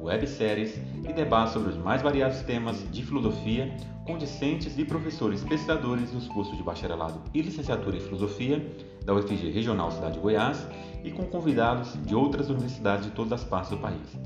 webséries 0.00 0.80
e 1.08 1.12
debates 1.12 1.52
sobre 1.52 1.70
os 1.70 1.76
mais 1.76 2.02
variados 2.02 2.40
temas 2.42 2.84
de 2.90 3.02
filosofia 3.02 3.74
com 4.06 4.16
discentes 4.16 4.78
e 4.78 4.84
professores 4.84 5.42
pesquisadores 5.42 6.10
dos 6.12 6.28
cursos 6.28 6.56
de 6.56 6.62
bacharelado 6.62 7.20
e 7.34 7.42
licenciatura 7.42 7.96
em 7.96 8.00
filosofia 8.00 8.64
da 9.04 9.14
UFG 9.14 9.50
Regional 9.50 9.90
Cidade 9.90 10.14
de 10.14 10.20
Goiás 10.20 10.66
e 11.02 11.10
com 11.10 11.24
convidados 11.24 11.92
de 12.04 12.14
outras 12.14 12.48
universidades 12.48 13.06
de 13.06 13.12
todas 13.12 13.32
as 13.32 13.44
partes 13.44 13.70
do 13.70 13.78
país. 13.78 14.16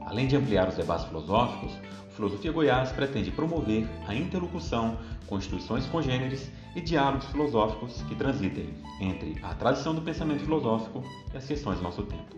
Além 0.00 0.26
de 0.26 0.36
ampliar 0.36 0.68
os 0.68 0.74
debates 0.74 1.04
filosóficos, 1.04 1.72
Filosofia 2.18 2.50
Goiás 2.50 2.90
pretende 2.90 3.30
promover 3.30 3.88
a 4.08 4.12
interlocução 4.12 4.98
com 5.28 5.38
instituições 5.38 5.86
congêneres 5.86 6.50
e 6.74 6.80
diálogos 6.80 7.26
filosóficos 7.26 8.02
que 8.08 8.16
transitem 8.16 8.74
entre 9.00 9.38
a 9.40 9.54
tradição 9.54 9.94
do 9.94 10.02
pensamento 10.02 10.42
filosófico 10.42 11.04
e 11.32 11.36
as 11.36 11.46
questões 11.46 11.76
do 11.76 11.84
nosso 11.84 12.02
tempo. 12.02 12.34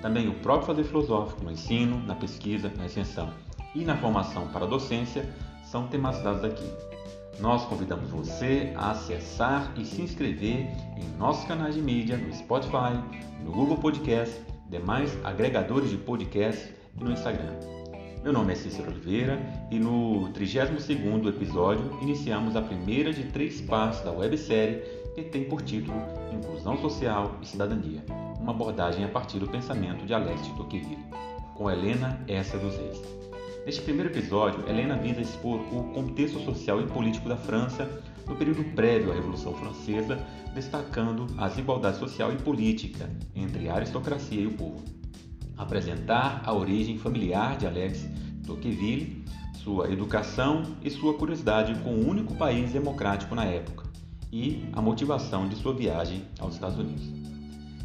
Também 0.00 0.28
o 0.28 0.34
próprio 0.34 0.68
fazer 0.68 0.84
filosófico 0.84 1.42
no 1.42 1.50
ensino, 1.50 1.98
na 2.06 2.14
pesquisa, 2.14 2.72
na 2.76 2.86
extensão 2.86 3.34
e 3.74 3.84
na 3.84 3.96
formação 3.96 4.46
para 4.52 4.64
a 4.64 4.68
docência 4.68 5.28
são 5.64 5.88
tematizados 5.88 6.44
aqui. 6.44 6.70
Nós 7.40 7.64
convidamos 7.64 8.08
você 8.08 8.72
a 8.76 8.92
acessar 8.92 9.72
e 9.76 9.84
se 9.84 10.02
inscrever 10.02 10.68
em 10.96 11.18
nossos 11.18 11.44
canais 11.46 11.74
de 11.74 11.82
mídia 11.82 12.16
no 12.16 12.32
Spotify, 12.32 12.94
no 13.42 13.50
Google 13.50 13.78
Podcast, 13.78 14.40
demais 14.70 15.18
agregadores 15.24 15.90
de 15.90 15.96
podcast 15.96 16.72
e 16.96 17.02
no 17.02 17.10
Instagram. 17.10 17.75
Meu 18.26 18.32
nome 18.32 18.54
é 18.54 18.56
Cícero 18.56 18.90
Oliveira 18.90 19.38
e 19.70 19.78
no 19.78 20.32
32º 20.32 21.28
episódio 21.28 21.96
iniciamos 22.02 22.56
a 22.56 22.60
primeira 22.60 23.12
de 23.12 23.22
três 23.26 23.60
partes 23.60 24.00
da 24.00 24.10
websérie 24.10 24.82
que 25.14 25.22
tem 25.22 25.44
por 25.44 25.62
título 25.62 25.96
Inclusão 26.32 26.76
Social 26.80 27.38
e 27.40 27.46
Cidadania, 27.46 28.04
uma 28.40 28.50
abordagem 28.50 29.04
a 29.04 29.08
partir 29.08 29.38
do 29.38 29.46
pensamento 29.46 30.04
de 30.04 30.12
Alex 30.12 30.40
Tocqueville, 30.56 31.06
com 31.54 31.70
Helena 31.70 32.20
Essa 32.26 32.58
dos 32.58 32.76
Reis. 32.76 33.00
Neste 33.64 33.82
primeiro 33.82 34.10
episódio, 34.10 34.68
Helena 34.68 34.96
visa 34.96 35.20
expor 35.20 35.60
o 35.72 35.84
contexto 35.94 36.40
social 36.40 36.80
e 36.80 36.86
político 36.88 37.28
da 37.28 37.36
França 37.36 37.88
no 38.26 38.34
período 38.34 38.64
prévio 38.74 39.12
à 39.12 39.14
Revolução 39.14 39.54
Francesa, 39.54 40.18
destacando 40.52 41.28
a 41.38 41.46
desigualdade 41.46 41.98
social 41.98 42.32
e 42.32 42.36
política 42.38 43.08
entre 43.36 43.68
a 43.68 43.76
aristocracia 43.76 44.40
e 44.40 44.48
o 44.48 44.54
povo 44.54 44.95
apresentar 45.56 46.42
a 46.44 46.52
origem 46.52 46.98
familiar 46.98 47.56
de 47.56 47.66
Alex 47.66 48.08
Tocqueville, 48.46 49.24
sua 49.54 49.90
educação 49.90 50.62
e 50.82 50.90
sua 50.90 51.14
curiosidade 51.14 51.74
com 51.80 51.90
o 51.90 52.08
único 52.08 52.34
país 52.34 52.72
democrático 52.72 53.34
na 53.34 53.44
época 53.44 53.84
e 54.32 54.68
a 54.72 54.82
motivação 54.82 55.48
de 55.48 55.56
sua 55.56 55.74
viagem 55.74 56.22
aos 56.38 56.54
Estados 56.54 56.78
Unidos. 56.78 57.04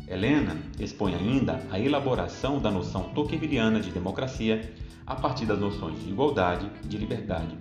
Helena 0.08 0.58
expõe 0.80 1.16
ainda 1.16 1.66
a 1.72 1.80
elaboração 1.80 2.59
da 2.59 2.69
noção 2.69 3.03
tocquevilliana 3.14 3.80
de 3.80 3.92
democracia 3.92 4.73
a 5.08 5.16
partir 5.16 5.45
das 5.45 5.59
noções 5.59 6.03
de 6.03 6.09
igualdade 6.09 6.70
e 6.83 6.88
de 6.88 6.98
liberdade, 6.98 7.58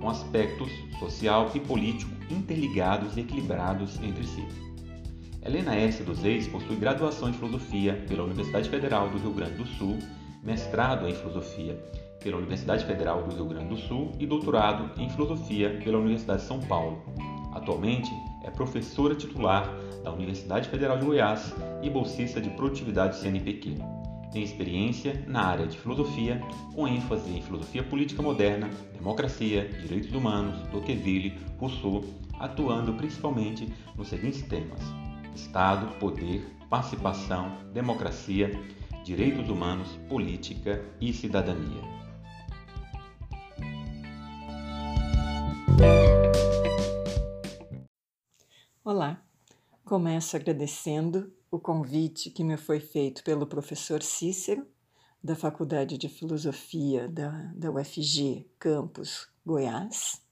com 0.00 0.08
aspectos 0.08 0.70
social 0.98 1.50
e 1.54 1.60
político 1.60 2.10
interligados 2.30 3.16
e 3.16 3.20
equilibrados 3.20 4.00
entre 4.02 4.26
si. 4.26 4.69
Helena 5.42 5.74
S. 5.74 6.02
dos 6.02 6.20
Reis 6.22 6.46
possui 6.46 6.76
graduação 6.76 7.30
em 7.30 7.32
Filosofia 7.32 8.04
pela 8.06 8.24
Universidade 8.24 8.68
Federal 8.68 9.08
do 9.08 9.16
Rio 9.16 9.32
Grande 9.32 9.54
do 9.54 9.66
Sul, 9.66 9.98
mestrado 10.42 11.08
em 11.08 11.14
Filosofia 11.14 11.82
pela 12.22 12.36
Universidade 12.36 12.84
Federal 12.84 13.22
do 13.22 13.34
Rio 13.34 13.46
Grande 13.46 13.68
do 13.70 13.76
Sul 13.78 14.12
e 14.18 14.26
doutorado 14.26 15.00
em 15.00 15.08
Filosofia 15.08 15.80
pela 15.82 15.96
Universidade 15.96 16.42
de 16.42 16.46
São 16.46 16.60
Paulo. 16.60 17.02
Atualmente 17.54 18.10
é 18.44 18.50
professora 18.50 19.14
titular 19.14 19.66
da 20.04 20.12
Universidade 20.12 20.68
Federal 20.68 20.98
de 20.98 21.06
Goiás 21.06 21.54
e 21.82 21.88
bolsista 21.88 22.38
de 22.38 22.50
produtividade 22.50 23.16
CNPq. 23.16 23.76
Tem 24.32 24.42
experiência 24.42 25.24
na 25.26 25.42
área 25.42 25.66
de 25.66 25.78
filosofia, 25.78 26.38
com 26.74 26.86
ênfase 26.86 27.30
em 27.30 27.42
filosofia 27.42 27.82
política 27.82 28.22
moderna, 28.22 28.68
democracia, 28.92 29.66
direitos 29.80 30.12
humanos, 30.12 30.60
Tocqueville, 30.70 31.32
Rousseau, 31.58 32.04
atuando 32.38 32.92
principalmente 32.92 33.72
nos 33.96 34.08
seguintes 34.08 34.42
temas: 34.42 34.80
Estado, 35.34 35.98
poder, 35.98 36.44
participação, 36.68 37.70
democracia, 37.72 38.50
direitos 39.04 39.48
humanos, 39.48 39.88
política 40.08 40.84
e 41.00 41.12
cidadania. 41.12 41.82
Olá, 48.84 49.22
começo 49.84 50.36
agradecendo 50.36 51.32
o 51.50 51.58
convite 51.58 52.30
que 52.30 52.44
me 52.44 52.56
foi 52.56 52.80
feito 52.80 53.22
pelo 53.24 53.46
professor 53.46 54.02
Cícero, 54.02 54.66
da 55.22 55.36
Faculdade 55.36 55.98
de 55.98 56.08
Filosofia 56.08 57.08
da, 57.08 57.30
da 57.54 57.70
UFG 57.70 58.48
Campus 58.58 59.28
Goiás, 59.44 60.22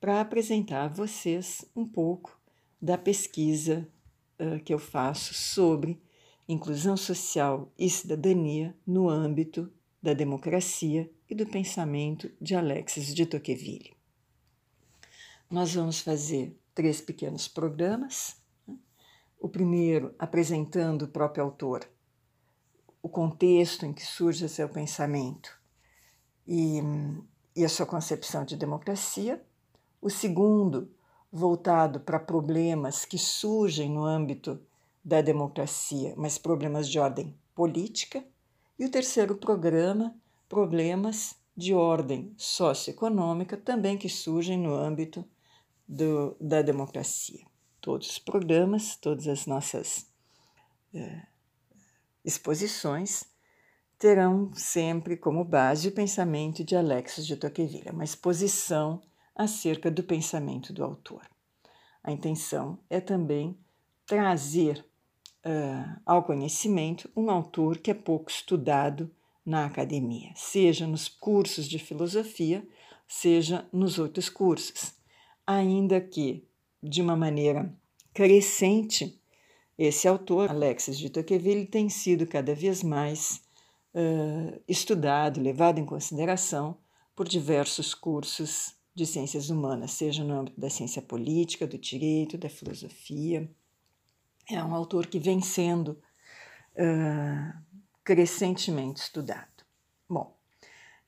para 0.00 0.20
apresentar 0.20 0.84
a 0.84 0.88
vocês 0.88 1.64
um 1.74 1.86
pouco 1.86 2.40
da 2.80 2.96
pesquisa 2.96 3.88
que 4.64 4.72
eu 4.72 4.78
faço 4.78 5.34
sobre 5.34 6.00
inclusão 6.48 6.96
social 6.96 7.72
e 7.78 7.88
cidadania 7.88 8.76
no 8.86 9.08
âmbito 9.08 9.72
da 10.02 10.12
democracia 10.12 11.10
e 11.30 11.34
do 11.34 11.46
pensamento 11.46 12.30
de 12.40 12.54
Alexis 12.54 13.14
de 13.14 13.24
Tocqueville. 13.24 13.94
Nós 15.48 15.74
vamos 15.74 16.00
fazer 16.00 16.58
três 16.74 17.00
pequenos 17.00 17.46
programas. 17.46 18.36
Né? 18.66 18.76
O 19.38 19.48
primeiro 19.48 20.14
apresentando 20.18 21.02
o 21.02 21.08
próprio 21.08 21.44
autor, 21.44 21.88
o 23.02 23.08
contexto 23.08 23.84
em 23.84 23.92
que 23.92 24.04
surge 24.04 24.48
seu 24.48 24.68
pensamento 24.68 25.60
e, 26.46 26.80
e 27.54 27.64
a 27.64 27.68
sua 27.68 27.86
concepção 27.86 28.44
de 28.44 28.56
democracia. 28.56 29.44
O 30.00 30.10
segundo, 30.10 30.90
voltado 31.32 32.00
para 32.00 32.20
problemas 32.20 33.06
que 33.06 33.16
surgem 33.16 33.88
no 33.88 34.04
âmbito 34.04 34.60
da 35.02 35.22
democracia, 35.22 36.14
mas 36.16 36.36
problemas 36.36 36.88
de 36.88 36.98
ordem 36.98 37.34
política. 37.54 38.22
E 38.78 38.84
o 38.84 38.90
terceiro 38.90 39.36
programa, 39.36 40.14
problemas 40.48 41.34
de 41.56 41.72
ordem 41.72 42.34
socioeconômica, 42.36 43.56
também 43.56 43.96
que 43.96 44.08
surgem 44.08 44.58
no 44.58 44.74
âmbito 44.74 45.24
do, 45.88 46.36
da 46.40 46.60
democracia. 46.60 47.46
Todos 47.80 48.10
os 48.10 48.18
programas, 48.18 48.96
todas 48.96 49.26
as 49.26 49.46
nossas 49.46 50.06
é, 50.94 51.22
exposições 52.24 53.24
terão 53.98 54.52
sempre 54.54 55.16
como 55.16 55.44
base 55.44 55.88
o 55.88 55.92
pensamento 55.92 56.64
de 56.64 56.76
Alexis 56.76 57.26
de 57.26 57.36
Tocqueville, 57.36 57.90
uma 57.90 58.04
exposição 58.04 59.00
acerca 59.34 59.90
do 59.90 60.02
pensamento 60.02 60.72
do 60.72 60.84
autor. 60.84 61.22
A 62.02 62.12
intenção 62.12 62.78
é 62.90 63.00
também 63.00 63.56
trazer 64.06 64.84
uh, 65.46 66.00
ao 66.04 66.22
conhecimento 66.24 67.10
um 67.16 67.30
autor 67.30 67.78
que 67.78 67.90
é 67.90 67.94
pouco 67.94 68.30
estudado 68.30 69.10
na 69.44 69.66
academia, 69.66 70.30
seja 70.36 70.86
nos 70.86 71.08
cursos 71.08 71.68
de 71.68 71.78
filosofia, 71.78 72.66
seja 73.08 73.68
nos 73.72 73.98
outros 73.98 74.28
cursos, 74.28 74.94
ainda 75.46 76.00
que 76.00 76.46
de 76.82 77.02
uma 77.02 77.16
maneira 77.16 77.72
crescente, 78.12 79.20
esse 79.78 80.06
autor, 80.06 80.50
Alexis 80.50 80.98
de 80.98 81.10
Tocqueville, 81.10 81.66
tem 81.66 81.88
sido 81.88 82.26
cada 82.26 82.54
vez 82.54 82.82
mais 82.82 83.42
uh, 83.94 84.60
estudado, 84.68 85.40
levado 85.40 85.78
em 85.78 85.86
consideração 85.86 86.76
por 87.14 87.26
diversos 87.26 87.94
cursos 87.94 88.74
de 88.94 89.06
ciências 89.06 89.50
humanas, 89.50 89.92
seja 89.92 90.22
no 90.22 90.40
âmbito 90.40 90.60
da 90.60 90.68
ciência 90.68 91.00
política, 91.00 91.66
do 91.66 91.78
direito, 91.78 92.36
da 92.36 92.48
filosofia. 92.48 93.50
É 94.50 94.62
um 94.62 94.74
autor 94.74 95.06
que 95.06 95.18
vem 95.18 95.40
sendo 95.40 95.98
uh, 96.76 97.62
crescentemente 98.04 99.00
estudado. 99.00 99.64
Bom, 100.08 100.36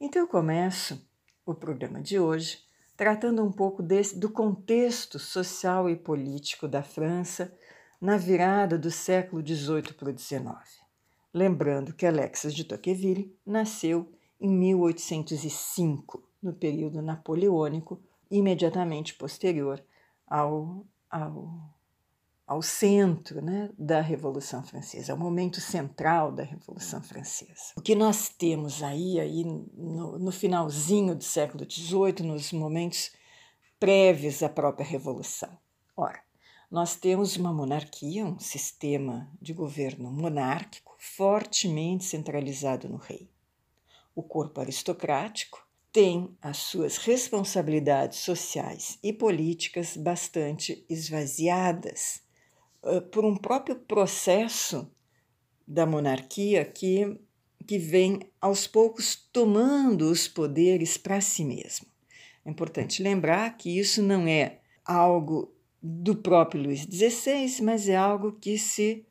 então 0.01 0.23
eu 0.23 0.29
começo 0.29 1.07
o 1.45 1.55
programa 1.55 2.01
de 2.01 2.19
hoje 2.19 2.65
tratando 2.97 3.45
um 3.45 3.53
pouco 3.53 3.83
desse, 3.83 4.19
do 4.19 4.31
contexto 4.31 5.19
social 5.19 5.91
e 5.91 5.97
político 5.97 6.69
da 6.69 6.83
França 6.83 7.53
na 8.01 8.17
virada 8.17 8.79
do 8.79 8.91
século 8.91 9.45
XVIII 9.45 9.95
para 9.95 10.11
o 10.11 10.19
XIX. 10.19 10.45
Lembrando 11.33 11.93
que 11.93 12.07
Alexis 12.07 12.55
de 12.55 12.65
Tocqueville 12.65 13.37
nasceu 13.45 14.13
em 14.41 14.49
1805, 14.49 16.23
no 16.45 16.53
período 16.53 17.01
napoleônico, 17.01 18.01
imediatamente 18.31 19.15
posterior 19.15 19.83
ao, 20.27 20.87
ao, 21.11 21.75
ao 22.47 22.61
centro 22.61 23.41
né, 23.41 23.71
da 23.79 24.01
Revolução 24.01 24.63
Francesa, 24.63 25.13
ao 25.13 25.19
momento 25.19 25.61
central 25.61 26.31
da 26.31 26.43
Revolução 26.43 27.03
Francesa. 27.03 27.73
O 27.77 27.81
que 27.81 27.95
nós 27.95 28.29
temos 28.29 28.83
aí, 28.83 29.19
aí 29.19 29.43
no, 29.45 30.19
no 30.19 30.31
finalzinho 30.31 31.15
do 31.15 31.25
século 31.25 31.65
XVIII, 31.69 32.27
nos 32.27 32.53
momentos 32.53 33.13
prévios 33.81 34.43
à 34.43 34.49
própria 34.49 34.87
Revolução? 34.87 35.57
Ora, 35.97 36.23
nós 36.71 36.97
temos 36.97 37.37
uma 37.37 37.53
monarquia, 37.53 38.27
um 38.27 38.39
sistema 38.39 39.31
de 39.41 39.53
governo 39.53 40.11
monárquico 40.11 40.95
fortemente 40.99 42.05
centralizado 42.05 42.89
no 42.89 42.97
rei. 42.97 43.31
O 44.15 44.23
corpo 44.23 44.61
aristocrático 44.61 45.64
tem 45.95 46.37
as 46.43 46.57
suas 46.57 46.97
responsabilidades 46.97 48.19
sociais 48.19 48.99
e 49.01 49.13
políticas 49.13 49.97
bastante 49.97 50.85
esvaziadas 50.91 52.21
por 53.13 53.25
um 53.25 53.37
próprio 53.37 53.77
processo 53.77 54.91
da 55.65 55.87
monarquia 55.87 56.65
que, 56.65 57.17
que 57.65 57.79
vem 57.79 58.19
aos 58.41 58.67
poucos 58.67 59.15
tomando 59.33 60.11
os 60.11 60.27
poderes 60.27 60.97
para 60.97 61.21
si 61.21 61.45
mesmo. 61.45 61.87
É 62.45 62.51
importante 62.51 63.01
lembrar 63.01 63.57
que 63.57 63.79
isso 63.79 64.03
não 64.03 64.27
é 64.27 64.59
algo 64.85 65.55
do 65.81 66.17
próprio 66.17 66.61
Luís 66.61 66.81
XVI, 66.81 67.63
mas 67.63 67.89
é 67.89 67.95
algo 67.95 68.33
que 68.33 68.59
se 68.59 69.07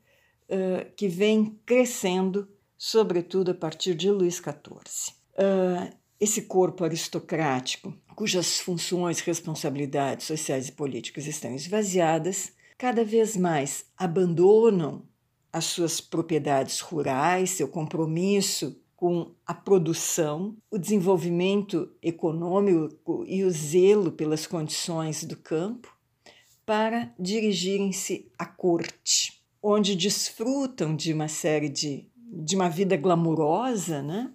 uh, 0.50 0.92
que 0.94 1.08
vem 1.08 1.58
crescendo, 1.64 2.46
sobretudo 2.76 3.52
a 3.52 3.54
partir 3.54 3.94
de 3.94 4.10
Luís 4.10 4.34
XIV. 4.34 5.14
Uh, 5.32 6.03
esse 6.20 6.42
corpo 6.42 6.84
aristocrático, 6.84 7.94
cujas 8.14 8.60
funções, 8.60 9.20
responsabilidades 9.20 10.26
sociais 10.26 10.68
e 10.68 10.72
políticas 10.72 11.26
estão 11.26 11.54
esvaziadas, 11.54 12.52
cada 12.78 13.04
vez 13.04 13.36
mais 13.36 13.86
abandonam 13.96 15.02
as 15.52 15.66
suas 15.66 16.00
propriedades 16.00 16.80
rurais, 16.80 17.50
seu 17.50 17.68
compromisso 17.68 18.80
com 18.96 19.34
a 19.46 19.52
produção, 19.52 20.56
o 20.70 20.78
desenvolvimento 20.78 21.92
econômico 22.02 23.24
e 23.26 23.44
o 23.44 23.50
zelo 23.50 24.10
pelas 24.12 24.46
condições 24.46 25.24
do 25.24 25.36
campo, 25.36 25.94
para 26.64 27.12
dirigirem-se 27.18 28.30
à 28.38 28.46
corte, 28.46 29.42
onde 29.62 29.94
desfrutam 29.94 30.96
de 30.96 31.12
uma 31.12 31.28
série 31.28 31.68
de, 31.68 32.08
de 32.16 32.56
uma 32.56 32.68
vida 32.68 32.96
glamurosa, 32.96 34.02
né? 34.02 34.32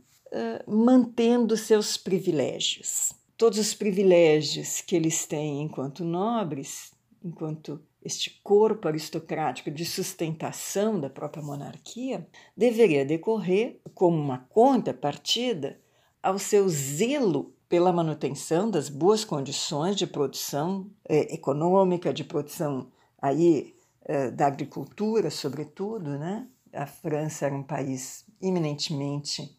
Mantendo 0.68 1.58
seus 1.58 1.98
privilégios. 1.98 3.14
Todos 3.36 3.58
os 3.58 3.74
privilégios 3.74 4.82
que 4.82 4.96
eles 4.96 5.26
têm 5.26 5.62
enquanto 5.62 6.04
nobres, 6.04 6.92
enquanto 7.24 7.82
este 8.04 8.40
corpo 8.44 8.88
aristocrático 8.88 9.70
de 9.70 9.86
sustentação 9.86 11.00
da 11.00 11.10
própria 11.10 11.44
monarquia, 11.44 12.28
deveria 12.56 13.06
decorrer 13.06 13.80
como 13.94 14.18
uma 14.18 14.40
contrapartida 14.50 15.80
ao 16.22 16.40
seu 16.40 16.68
zelo 16.70 17.54
pela 17.68 17.94
manutenção 17.94 18.70
das 18.70 18.90
boas 18.90 19.24
condições 19.24 19.96
de 19.96 20.08
produção 20.08 20.90
é, 21.08 21.34
econômica, 21.34 22.14
de 22.14 22.24
produção 22.24 22.92
aí 23.22 23.76
é, 24.06 24.32
da 24.32 24.48
agricultura, 24.48 25.30
sobretudo, 25.30 26.18
né? 26.18 26.48
A 26.74 26.86
França 26.86 27.46
era 27.46 27.56
um 27.56 27.64
país 27.64 28.26
eminentemente 28.42 29.59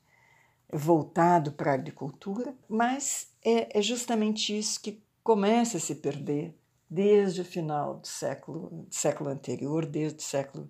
voltado 0.72 1.52
para 1.52 1.72
a 1.72 1.74
agricultura, 1.74 2.54
mas 2.68 3.28
é, 3.44 3.78
é 3.78 3.82
justamente 3.82 4.56
isso 4.56 4.80
que 4.80 5.02
começa 5.22 5.76
a 5.76 5.80
se 5.80 5.96
perder 5.96 6.54
desde 6.88 7.40
o 7.40 7.44
final 7.44 7.98
do 7.98 8.06
século, 8.06 8.68
do 8.88 8.94
século 8.94 9.30
anterior, 9.30 9.86
desde 9.86 10.18
o 10.18 10.22
século 10.22 10.68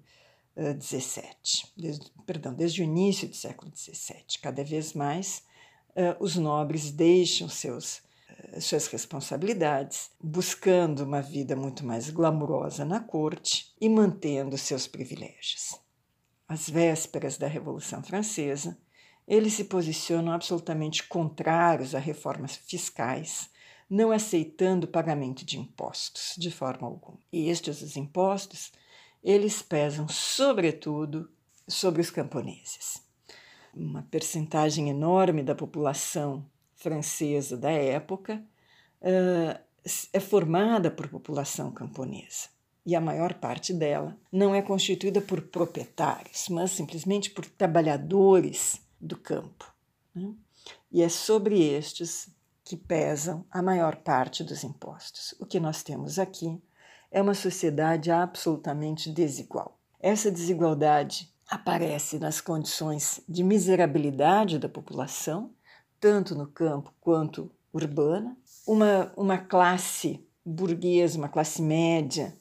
XVII, 0.81 1.23
uh, 1.25 1.81
desde, 1.81 2.11
perdão, 2.27 2.53
desde 2.53 2.83
o 2.83 2.85
início 2.85 3.27
do 3.27 3.35
século 3.35 3.73
XVII. 3.75 4.39
Cada 4.43 4.63
vez 4.63 4.93
mais 4.93 5.43
uh, 5.91 6.23
os 6.23 6.37
nobres 6.37 6.91
deixam 6.91 7.49
seus, 7.49 8.03
uh, 8.55 8.61
suas 8.61 8.87
responsabilidades, 8.89 10.11
buscando 10.23 11.01
uma 11.01 11.23
vida 11.23 11.57
muito 11.57 11.87
mais 11.87 12.11
glamurosa 12.11 12.85
na 12.85 13.01
corte 13.01 13.73
e 13.81 13.89
mantendo 13.89 14.59
seus 14.59 14.87
privilégios. 14.87 15.81
Às 16.47 16.69
vésperas 16.69 17.39
da 17.39 17.47
Revolução 17.47 18.03
Francesa, 18.03 18.77
eles 19.31 19.55
se 19.55 19.65
posicionam 19.65 20.33
absolutamente 20.33 21.07
contrários 21.07 21.95
a 21.95 21.99
reformas 21.99 22.57
fiscais, 22.57 23.49
não 23.89 24.13
aceitando 24.13 24.87
o 24.87 24.91
pagamento 24.91 25.45
de 25.45 25.59
impostos 25.59 26.35
de 26.37 26.51
forma 26.51 26.87
alguma. 26.87 27.19
E 27.33 27.49
estes 27.49 27.81
os 27.81 27.97
impostos, 27.97 28.73
eles 29.25 29.63
pesam 29.63 30.07
sobretudo 30.09 31.31
sobre 31.67 32.03
os 32.03 32.11
camponeses 32.11 33.09
uma 33.75 34.03
percentagem 34.03 34.89
enorme 34.89 35.43
da 35.43 35.55
população 35.55 36.45
francesa 36.77 37.57
da 37.57 37.71
época 37.71 38.43
uh, 39.01 39.61
é 40.13 40.21
formada 40.21 40.91
por 40.91 41.09
população 41.09 41.71
camponesa. 41.71 42.49
E 42.85 42.97
a 42.97 43.01
maior 43.01 43.35
parte 43.35 43.73
dela 43.73 44.17
não 44.33 44.55
é 44.55 44.63
constituída 44.63 45.21
por 45.21 45.43
proprietários, 45.43 46.49
mas 46.49 46.71
simplesmente 46.71 47.31
por 47.31 47.45
trabalhadores 47.47 48.81
do 49.01 49.17
campo. 49.17 49.73
Né? 50.15 50.35
E 50.91 51.03
é 51.03 51.09
sobre 51.09 51.63
estes 51.63 52.29
que 52.65 52.77
pesam 52.77 53.45
a 53.51 53.63
maior 53.63 53.97
parte 53.97 54.45
dos 54.45 54.63
impostos. 54.63 55.35
O 55.41 55.47
que 55.47 55.59
nós 55.59 55.83
temos 55.83 56.19
aqui 56.19 56.61
é 57.11 57.21
uma 57.21 57.35
sociedade 57.35 58.11
absolutamente 58.11 59.11
desigual. 59.11 59.79
Essa 59.99 60.31
desigualdade 60.31 61.33
aparece 61.49 62.19
nas 62.19 62.41
condições 62.41 63.21
de 63.29 63.43
miserabilidade 63.43 64.59
da 64.59 64.69
população, 64.69 65.53
tanto 65.99 66.35
no 66.35 66.47
campo 66.47 66.95
quanto 67.01 67.51
urbana, 67.73 68.37
uma, 68.67 69.13
uma 69.17 69.39
classe 69.39 70.25
burguesa, 70.45 71.19
uma 71.19 71.29
classe 71.29 71.61
média 71.61 72.37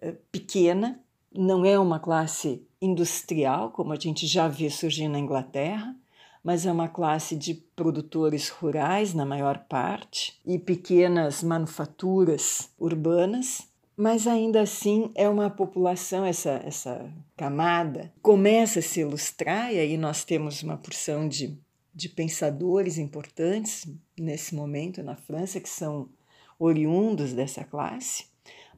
eh, 0.00 0.16
pequena, 0.30 1.00
não 1.34 1.64
é 1.64 1.78
uma 1.78 1.98
classe 1.98 2.66
industrial, 2.80 3.70
como 3.70 3.92
a 3.92 3.96
gente 3.96 4.26
já 4.26 4.48
vê 4.48 4.70
surgir 4.70 5.08
na 5.08 5.18
Inglaterra, 5.18 5.94
mas 6.42 6.64
é 6.64 6.72
uma 6.72 6.88
classe 6.88 7.36
de 7.36 7.54
produtores 7.54 8.48
rurais, 8.48 9.12
na 9.12 9.26
maior 9.26 9.58
parte, 9.68 10.40
e 10.46 10.58
pequenas 10.58 11.42
manufaturas 11.42 12.70
urbanas, 12.78 13.68
mas 13.96 14.26
ainda 14.26 14.60
assim 14.62 15.10
é 15.14 15.28
uma 15.28 15.50
população, 15.50 16.24
essa, 16.24 16.62
essa 16.64 17.12
camada 17.36 18.12
começa 18.22 18.78
a 18.78 18.82
se 18.82 19.00
ilustrar, 19.00 19.72
e 19.74 19.78
aí 19.78 19.96
nós 19.96 20.24
temos 20.24 20.62
uma 20.62 20.76
porção 20.76 21.28
de, 21.28 21.58
de 21.92 22.08
pensadores 22.08 22.96
importantes 22.96 23.86
nesse 24.18 24.54
momento 24.54 25.02
na 25.02 25.16
França 25.16 25.60
que 25.60 25.68
são 25.68 26.08
oriundos 26.58 27.32
dessa 27.32 27.64
classe, 27.64 28.26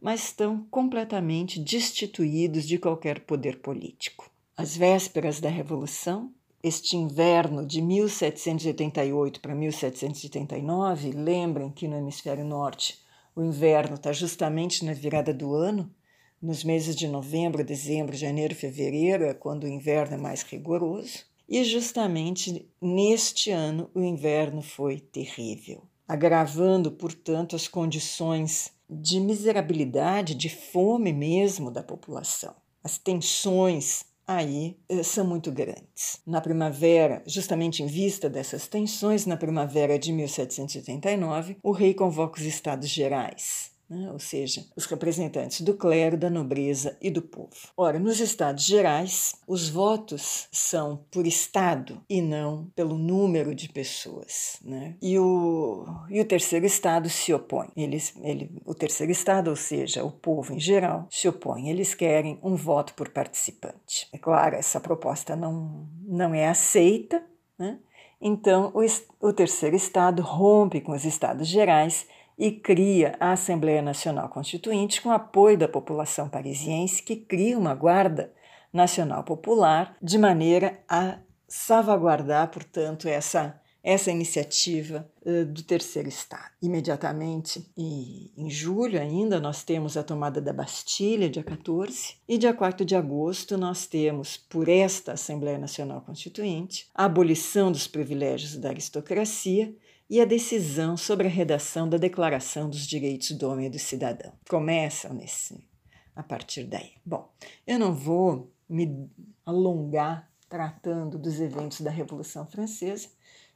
mas 0.01 0.25
estão 0.25 0.67
completamente 0.71 1.61
destituídos 1.61 2.67
de 2.67 2.79
qualquer 2.79 3.21
poder 3.21 3.61
político. 3.61 4.31
Às 4.57 4.77
vésperas 4.77 5.41
da 5.41 5.49
Revolução, 5.49 6.33
este 6.63 6.97
inverno 6.97 7.65
de 7.65 7.81
1788 7.81 9.41
para 9.41 9.55
1789, 9.55 11.13
lembrem 11.13 11.71
que 11.71 11.89
no 11.89 11.97
hemisfério 11.97 12.45
norte 12.45 12.99
o 13.35 13.43
inverno 13.43 13.95
está 13.95 14.13
justamente 14.13 14.85
na 14.85 14.93
virada 14.93 15.33
do 15.33 15.55
ano, 15.55 15.91
nos 16.43 16.65
meses 16.65 16.97
de 16.97 17.07
novembro, 17.07 17.65
dezembro, 17.65 18.17
janeiro, 18.17 18.55
fevereiro, 18.55 19.25
é 19.25 19.35
quando 19.35 19.65
o 19.65 19.69
inverno 19.69 20.15
é 20.15 20.19
mais 20.19 20.43
rigoroso. 20.43 21.25
E 21.49 21.65
justamente 21.65 22.69
neste 22.81 23.51
ano 23.51 23.91
o 23.95 24.01
inverno 24.03 24.63
foi 24.63 25.01
terrível, 25.01 25.83
agravando, 26.07 26.93
portanto, 26.93 27.57
as 27.57 27.67
condições 27.67 28.73
de 28.91 29.21
miserabilidade, 29.21 30.35
de 30.35 30.49
fome 30.49 31.13
mesmo 31.13 31.71
da 31.71 31.83
população. 31.83 32.55
As 32.83 32.99
tensões 32.99 34.05
aí 34.27 34.79
eh, 34.89 35.03
são 35.03 35.27
muito 35.27 35.53
grandes. 35.53 36.21
Na 36.27 36.41
primavera, 36.41 37.23
justamente 37.27 37.83
em 37.83 37.87
vista 37.87 38.29
dessas 38.29 38.67
tensões, 38.67 39.27
na 39.27 39.37
primavera 39.37 39.99
de 39.99 40.13
1789, 40.13 41.59
o 41.63 41.73
rei 41.73 41.95
convoca 41.95 42.41
os 42.41 42.47
Estados 42.47 42.89
Gerais 42.89 43.71
né? 43.91 44.09
ou 44.13 44.21
seja, 44.21 44.65
os 44.77 44.87
representantes 44.87 45.63
do 45.63 45.75
clero, 45.75 46.17
da 46.17 46.31
nobreza 46.31 46.97
e 47.03 47.11
do 47.11 47.21
povo. 47.21 47.51
Ora, 47.77 47.99
nos 47.99 48.21
Estados 48.21 48.65
Gerais, 48.65 49.35
os 49.49 49.69
votos 49.69 50.47
são 50.53 51.05
por 51.11 51.27
Estado 51.27 52.01
e 52.09 52.23
não 52.23 52.71
pelo 52.77 52.97
número 52.97 53.53
de 53.53 53.69
pessoas. 53.69 54.61
Né? 54.65 54.97
E, 55.03 55.19
o, 55.19 55.85
e 56.09 56.21
o 56.21 56.25
terceiro 56.25 56.65
Estado 56.65 57.11
se 57.11 57.35
opõe. 57.35 57.69
Eles, 57.77 58.15
ele, 58.23 58.63
o 58.65 58.75
terceiro 58.75 59.11
Estado, 59.11 59.51
ou 59.51 59.57
seja, 59.57 60.05
o 60.05 60.13
povo 60.13 60.55
em 60.55 60.61
geral, 60.61 61.09
se 61.11 61.27
opõe. 61.29 61.69
Eles 61.69 61.93
querem 61.93 62.39
um 62.43 62.55
voto 62.55 62.95
por 62.95 63.09
participante. 63.09 64.09
É 64.13 64.19
claro, 64.19 64.55
essa 64.55 64.79
proposta 64.79 65.35
não, 65.35 65.89
não 66.07 66.33
é 66.33 66.47
aceita. 66.47 67.21
Né? 67.59 67.81
Então, 68.21 68.73
o, 68.75 69.27
o 69.27 69.33
terceiro 69.33 69.75
Estado 69.75 70.23
rompe 70.23 70.81
com 70.81 70.93
os 70.93 71.05
Estados 71.05 71.49
Gerais 71.49 72.07
e 72.41 72.51
cria 72.51 73.15
a 73.21 73.33
Assembleia 73.33 73.83
Nacional 73.83 74.31
Constituinte 74.31 75.03
com 75.03 75.11
apoio 75.11 75.59
da 75.59 75.69
população 75.69 76.27
parisiense, 76.27 77.03
que 77.03 77.15
cria 77.15 77.59
uma 77.59 77.75
Guarda 77.75 78.33
Nacional 78.73 79.23
Popular 79.25 79.95
de 80.01 80.17
maneira 80.17 80.81
a 80.89 81.19
salvaguardar, 81.47 82.51
portanto, 82.51 83.07
essa 83.07 83.61
essa 83.83 84.11
iniciativa 84.11 85.11
uh, 85.23 85.45
do 85.47 85.63
terceiro 85.63 86.07
Estado. 86.07 86.51
Imediatamente, 86.61 87.67
e 87.75 88.31
em 88.37 88.51
julho 88.51 89.01
ainda, 89.01 89.41
nós 89.41 89.63
temos 89.63 89.97
a 89.97 90.03
tomada 90.03 90.39
da 90.39 90.53
Bastilha, 90.53 91.31
dia 91.31 91.43
14, 91.43 92.17
e 92.29 92.37
dia 92.37 92.53
4 92.53 92.85
de 92.85 92.95
agosto 92.95 93.57
nós 93.57 93.87
temos, 93.87 94.37
por 94.37 94.69
esta 94.69 95.13
Assembleia 95.13 95.57
Nacional 95.57 96.03
Constituinte, 96.03 96.89
a 96.95 97.07
abolição 97.07 97.73
dos 97.73 97.87
privilégios 97.87 98.55
da 98.55 98.69
aristocracia 98.69 99.75
e 100.11 100.21
a 100.21 100.25
decisão 100.25 100.97
sobre 100.97 101.29
a 101.29 101.31
redação 101.31 101.89
da 101.89 101.97
Declaração 101.97 102.69
dos 102.69 102.85
Direitos 102.85 103.31
do 103.31 103.49
Homem 103.49 103.67
e 103.67 103.71
do 103.71 103.79
Cidadão. 103.79 104.33
Começam 104.49 105.15
nesse 105.15 105.65
a 106.17 106.23
partir 106.23 106.65
daí. 106.65 106.95
Bom, 107.07 107.33
eu 107.65 107.79
não 107.79 107.95
vou 107.95 108.53
me 108.69 109.09
alongar 109.47 110.29
tratando 110.49 111.17
dos 111.17 111.41
eventos 111.41 111.81
da 111.81 111.91
Revolução 111.91 112.45
Francesa, 112.45 113.09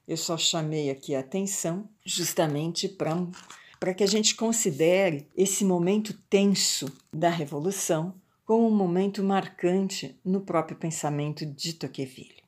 eu 0.06 0.16
só 0.16 0.38
chamei 0.38 0.90
aqui 0.90 1.14
a 1.14 1.20
atenção 1.20 1.88
justamente 2.04 2.88
para 2.88 3.94
que 3.94 4.04
a 4.04 4.06
gente 4.06 4.37
considere 4.37 5.28
esse 5.37 5.64
momento 5.64 6.16
tenso 6.30 6.87
da 7.12 7.30
Revolução 7.30 8.14
como 8.44 8.68
um 8.68 8.76
momento 8.76 9.25
marcante 9.25 10.16
no 10.25 10.42
próprio 10.42 10.76
pensamento 10.76 11.44
de 11.44 11.73
Tocqueville. 11.73 12.44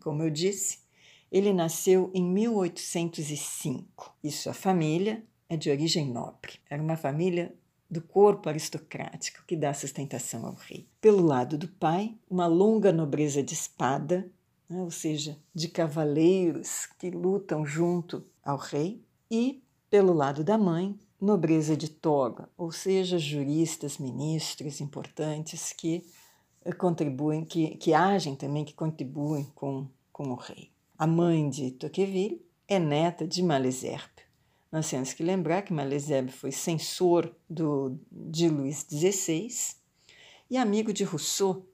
Como 0.00 0.22
eu 0.22 0.30
disse, 0.30 0.78
ele 1.34 1.52
nasceu 1.52 2.10
em 2.14 2.22
1805 2.22 4.16
e 4.22 4.30
sua 4.30 4.54
família 4.54 5.24
é 5.48 5.56
de 5.56 5.68
origem 5.68 6.08
nobre. 6.08 6.52
Era 6.70 6.80
uma 6.80 6.96
família 6.96 7.52
do 7.90 8.00
corpo 8.00 8.48
aristocrático 8.48 9.42
que 9.46 9.56
dá 9.56 9.74
sustentação 9.74 10.46
ao 10.46 10.54
rei. 10.54 10.88
Pelo 11.00 11.26
lado 11.26 11.58
do 11.58 11.66
pai, 11.66 12.14
uma 12.30 12.46
longa 12.46 12.92
nobreza 12.92 13.42
de 13.42 13.52
espada 13.52 14.30
né, 14.68 14.80
ou 14.80 14.90
seja, 14.90 15.38
de 15.54 15.68
cavaleiros 15.68 16.86
que 16.98 17.10
lutam 17.10 17.64
junto 17.66 18.24
ao 18.42 18.56
rei, 18.56 19.04
e, 19.30 19.62
pelo 19.90 20.12
lado 20.12 20.42
da 20.42 20.56
mãe, 20.56 20.98
nobreza 21.20 21.76
de 21.76 21.88
toga, 21.88 22.48
ou 22.56 22.70
seja, 22.70 23.18
juristas, 23.18 23.98
ministros 23.98 24.80
importantes 24.80 25.72
que 25.72 26.04
eh, 26.64 26.72
contribuem, 26.72 27.44
que, 27.44 27.76
que 27.76 27.94
agem 27.94 28.34
também, 28.34 28.64
que 28.64 28.74
contribuem 28.74 29.44
com, 29.54 29.88
com 30.12 30.28
o 30.28 30.34
rei. 30.34 30.73
A 31.04 31.06
mãe 31.06 31.50
de 31.50 31.70
Tocqueville 31.70 32.40
é 32.66 32.78
neta 32.78 33.28
de 33.28 33.42
Malesherbes. 33.42 34.24
Nós 34.72 34.88
temos 34.88 35.12
que 35.12 35.22
lembrar 35.22 35.60
que 35.60 35.70
Malesherbes 35.70 36.34
foi 36.34 36.50
censor 36.50 37.30
do, 37.46 38.00
de 38.10 38.48
Luís 38.48 38.86
XVI 38.90 39.50
e 40.48 40.56
amigo 40.56 40.94
de 40.94 41.04
Rousseau, 41.04 41.68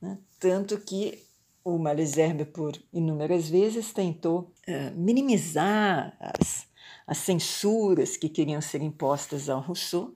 né? 0.00 0.16
tanto 0.38 0.78
que 0.78 1.20
o 1.64 1.76
Malesherbes, 1.78 2.46
por 2.54 2.80
inúmeras 2.92 3.48
vezes, 3.48 3.92
tentou 3.92 4.54
uh, 4.68 4.96
minimizar 4.96 6.16
as, 6.20 6.68
as 7.08 7.18
censuras 7.18 8.16
que 8.16 8.28
queriam 8.28 8.60
ser 8.60 8.82
impostas 8.82 9.48
ao 9.48 9.60
Rousseau. 9.60 10.14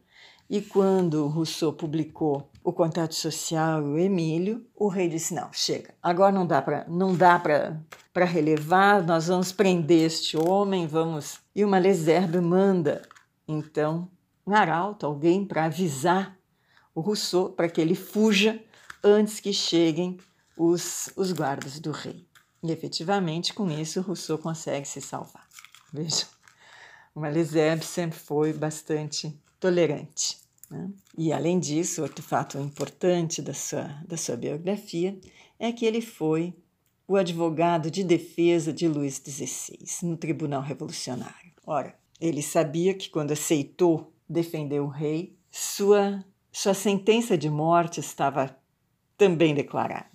E 0.50 0.60
quando 0.60 1.28
Rousseau 1.28 1.72
publicou 1.72 2.50
o 2.64 2.72
Contato 2.72 3.14
Social 3.14 3.82
e 3.82 3.84
o 3.84 3.96
Emílio, 3.96 4.66
o 4.74 4.88
rei 4.88 5.08
disse: 5.08 5.32
não, 5.32 5.52
chega, 5.52 5.94
agora 6.02 6.32
não 6.32 6.44
dá 6.44 6.60
para 6.60 6.84
não 6.88 7.14
dá 7.14 7.38
para 7.38 8.24
relevar, 8.24 9.00
nós 9.00 9.28
vamos 9.28 9.52
prender 9.52 10.06
este 10.06 10.36
homem, 10.36 10.88
vamos. 10.88 11.38
E 11.54 11.64
o 11.64 11.68
Malesherbes 11.68 12.42
manda 12.42 13.00
então 13.46 14.10
um 14.44 14.52
arauto, 14.52 15.06
alguém 15.06 15.44
para 15.44 15.66
avisar 15.66 16.36
o 16.92 17.00
Rousseau 17.00 17.50
para 17.50 17.68
que 17.68 17.80
ele 17.80 17.94
fuja 17.94 18.60
antes 19.04 19.38
que 19.38 19.52
cheguem 19.52 20.18
os, 20.56 21.10
os 21.14 21.30
guardas 21.30 21.78
do 21.78 21.92
rei. 21.92 22.26
E 22.60 22.72
efetivamente, 22.72 23.54
com 23.54 23.70
isso, 23.70 24.00
Rousseau 24.00 24.36
consegue 24.36 24.88
se 24.88 25.00
salvar. 25.00 25.46
Vejam, 25.92 26.26
o 27.14 27.20
Malesherbes 27.20 27.86
sempre 27.86 28.18
foi 28.18 28.52
bastante 28.52 29.40
tolerante. 29.60 30.38
Né? 30.70 30.90
E, 31.16 31.32
além 31.32 31.60
disso, 31.60 32.02
outro 32.02 32.22
fato 32.22 32.58
importante 32.58 33.42
da 33.42 33.54
sua, 33.54 33.84
da 34.08 34.16
sua 34.16 34.36
biografia 34.36 35.18
é 35.58 35.70
que 35.70 35.84
ele 35.84 36.00
foi 36.00 36.54
o 37.06 37.16
advogado 37.16 37.90
de 37.90 38.02
defesa 38.02 38.72
de 38.72 38.88
Luís 38.88 39.20
XVI 39.22 39.78
no 40.02 40.16
Tribunal 40.16 40.62
Revolucionário. 40.62 41.52
Ora, 41.66 41.94
ele 42.20 42.42
sabia 42.42 42.94
que 42.94 43.10
quando 43.10 43.32
aceitou 43.32 44.12
defender 44.28 44.80
o 44.80 44.86
rei, 44.86 45.36
sua, 45.50 46.24
sua 46.52 46.72
sentença 46.72 47.36
de 47.36 47.50
morte 47.50 47.98
estava 48.00 48.56
também 49.18 49.54
declarada. 49.54 50.08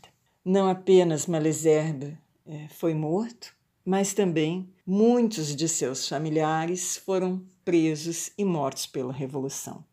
Não 0.43 0.69
apenas 0.69 1.27
Malesherbes 1.27 2.13
é, 2.45 2.67
foi 2.69 2.93
morto, 2.93 3.53
mas 3.85 4.13
também 4.13 4.73
muitos 4.85 5.55
de 5.55 5.69
seus 5.69 6.09
familiares 6.09 6.97
foram 6.97 7.45
presos 7.63 8.31
e 8.37 8.43
mortos 8.43 8.87
pela 8.87 9.13
Revolução. 9.13 9.85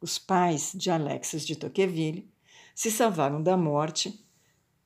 Os 0.00 0.18
pais 0.18 0.72
de 0.74 0.90
Alexis 0.90 1.46
de 1.46 1.56
Tocqueville 1.56 2.30
se 2.74 2.90
salvaram 2.90 3.42
da 3.42 3.56
morte, 3.56 4.22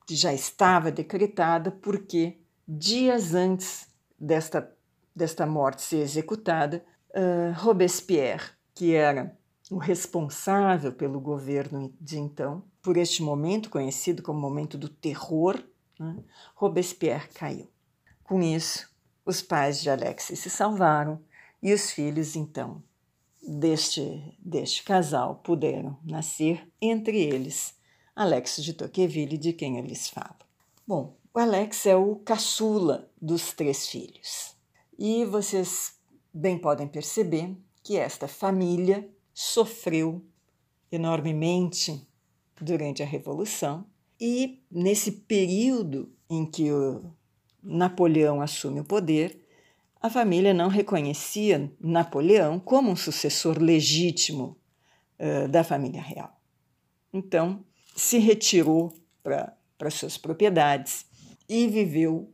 que 0.07 0.15
já 0.15 0.33
estava 0.33 0.91
decretada, 0.91 1.71
porque 1.71 2.37
dias 2.67 3.33
antes 3.33 3.87
desta, 4.17 4.73
desta 5.13 5.45
morte 5.45 5.81
ser 5.81 5.97
executada, 5.97 6.83
uh, 7.09 7.53
Robespierre, 7.59 8.51
que 8.73 8.93
era 8.93 9.37
o 9.69 9.77
responsável 9.77 10.93
pelo 10.93 11.19
governo 11.19 11.93
de 11.99 12.17
então, 12.17 12.63
por 12.81 12.97
este 12.97 13.21
momento 13.21 13.69
conhecido 13.69 14.23
como 14.23 14.39
momento 14.39 14.77
do 14.77 14.87
terror, 14.87 15.61
né, 15.99 16.17
Robespierre 16.55 17.27
caiu. 17.33 17.69
Com 18.29 18.43
isso, 18.43 18.87
os 19.25 19.41
pais 19.41 19.81
de 19.81 19.89
Alexis 19.89 20.37
se 20.37 20.51
salvaram 20.51 21.19
e 21.63 21.73
os 21.73 21.89
filhos, 21.89 22.35
então, 22.35 22.83
deste, 23.41 24.37
deste 24.37 24.83
casal 24.83 25.37
puderam 25.43 25.97
nascer, 26.03 26.71
entre 26.79 27.19
eles 27.19 27.73
Alex 28.15 28.57
de 28.57 28.73
Tocqueville, 28.73 29.35
de 29.35 29.51
quem 29.51 29.79
eu 29.79 29.83
lhes 29.83 30.09
falo. 30.09 30.35
Bom, 30.85 31.17
o 31.33 31.39
Alex 31.39 31.87
é 31.87 31.95
o 31.95 32.17
caçula 32.17 33.09
dos 33.19 33.51
três 33.51 33.87
filhos. 33.87 34.55
E 34.95 35.25
vocês 35.25 35.95
bem 36.31 36.55
podem 36.55 36.87
perceber 36.87 37.57
que 37.83 37.97
esta 37.97 38.27
família 38.27 39.09
sofreu 39.33 40.23
enormemente 40.91 42.07
durante 42.61 43.01
a 43.01 43.07
Revolução 43.07 43.87
e 44.21 44.61
nesse 44.69 45.13
período 45.13 46.13
em 46.29 46.45
que 46.45 46.69
Napoleão 47.63 48.41
assume 48.41 48.79
o 48.79 48.85
poder, 48.85 49.45
a 50.01 50.09
família 50.09 50.53
não 50.53 50.69
reconhecia 50.69 51.71
Napoleão 51.79 52.59
como 52.59 52.89
um 52.89 52.95
sucessor 52.95 53.61
legítimo 53.61 54.57
uh, 55.19 55.47
da 55.49 55.63
família 55.63 56.01
real. 56.01 56.39
Então, 57.11 57.63
se 57.95 58.17
retirou 58.17 58.93
para 59.21 59.89
suas 59.89 60.17
propriedades 60.17 61.05
e 61.47 61.67
viveu 61.67 62.31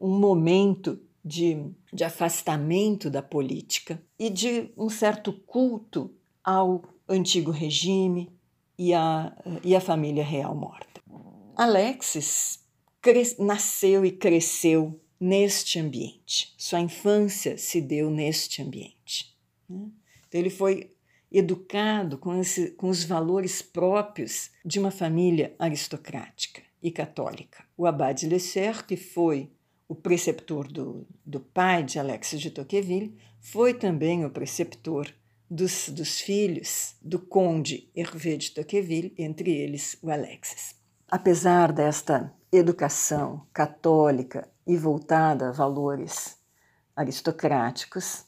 um 0.00 0.18
momento 0.18 1.00
de, 1.24 1.70
de 1.92 2.04
afastamento 2.04 3.10
da 3.10 3.22
política 3.22 4.02
e 4.18 4.30
de 4.30 4.72
um 4.76 4.88
certo 4.88 5.32
culto 5.32 6.10
ao 6.42 6.82
antigo 7.08 7.50
regime 7.50 8.32
e 8.78 8.94
a, 8.94 9.36
e 9.62 9.76
a 9.76 9.80
família 9.80 10.24
real 10.24 10.54
morta. 10.54 11.00
Alexis 11.56 12.64
nasceu 13.38 14.04
e 14.04 14.12
cresceu 14.12 15.00
neste 15.20 15.78
ambiente. 15.78 16.54
Sua 16.56 16.80
infância 16.80 17.56
se 17.56 17.80
deu 17.80 18.10
neste 18.10 18.62
ambiente. 18.62 19.36
Né? 19.68 19.88
Então, 20.26 20.40
ele 20.40 20.50
foi 20.50 20.92
educado 21.30 22.16
com, 22.18 22.40
esse, 22.40 22.70
com 22.72 22.88
os 22.88 23.04
valores 23.04 23.60
próprios 23.60 24.50
de 24.64 24.78
uma 24.78 24.90
família 24.90 25.54
aristocrática 25.58 26.62
e 26.82 26.90
católica. 26.90 27.64
O 27.76 27.86
Abade 27.86 28.26
Lesser, 28.26 28.86
que 28.86 28.96
foi 28.96 29.50
o 29.88 29.94
preceptor 29.94 30.68
do, 30.68 31.06
do 31.24 31.40
pai 31.40 31.82
de 31.82 31.98
Alexis 31.98 32.40
de 32.40 32.50
Tocqueville, 32.50 33.16
foi 33.40 33.74
também 33.74 34.24
o 34.24 34.30
preceptor 34.30 35.12
dos, 35.50 35.88
dos 35.88 36.20
filhos 36.20 36.94
do 37.00 37.18
conde 37.18 37.90
Hervé 37.94 38.36
de 38.36 38.50
Tocqueville, 38.50 39.14
entre 39.16 39.50
eles 39.50 39.98
o 40.02 40.10
Alexis. 40.10 40.74
Apesar 41.08 41.72
desta 41.72 42.34
educação 42.52 43.46
católica 43.52 44.48
e 44.66 44.76
voltada 44.76 45.48
a 45.48 45.52
valores 45.52 46.38
aristocráticos, 46.96 48.24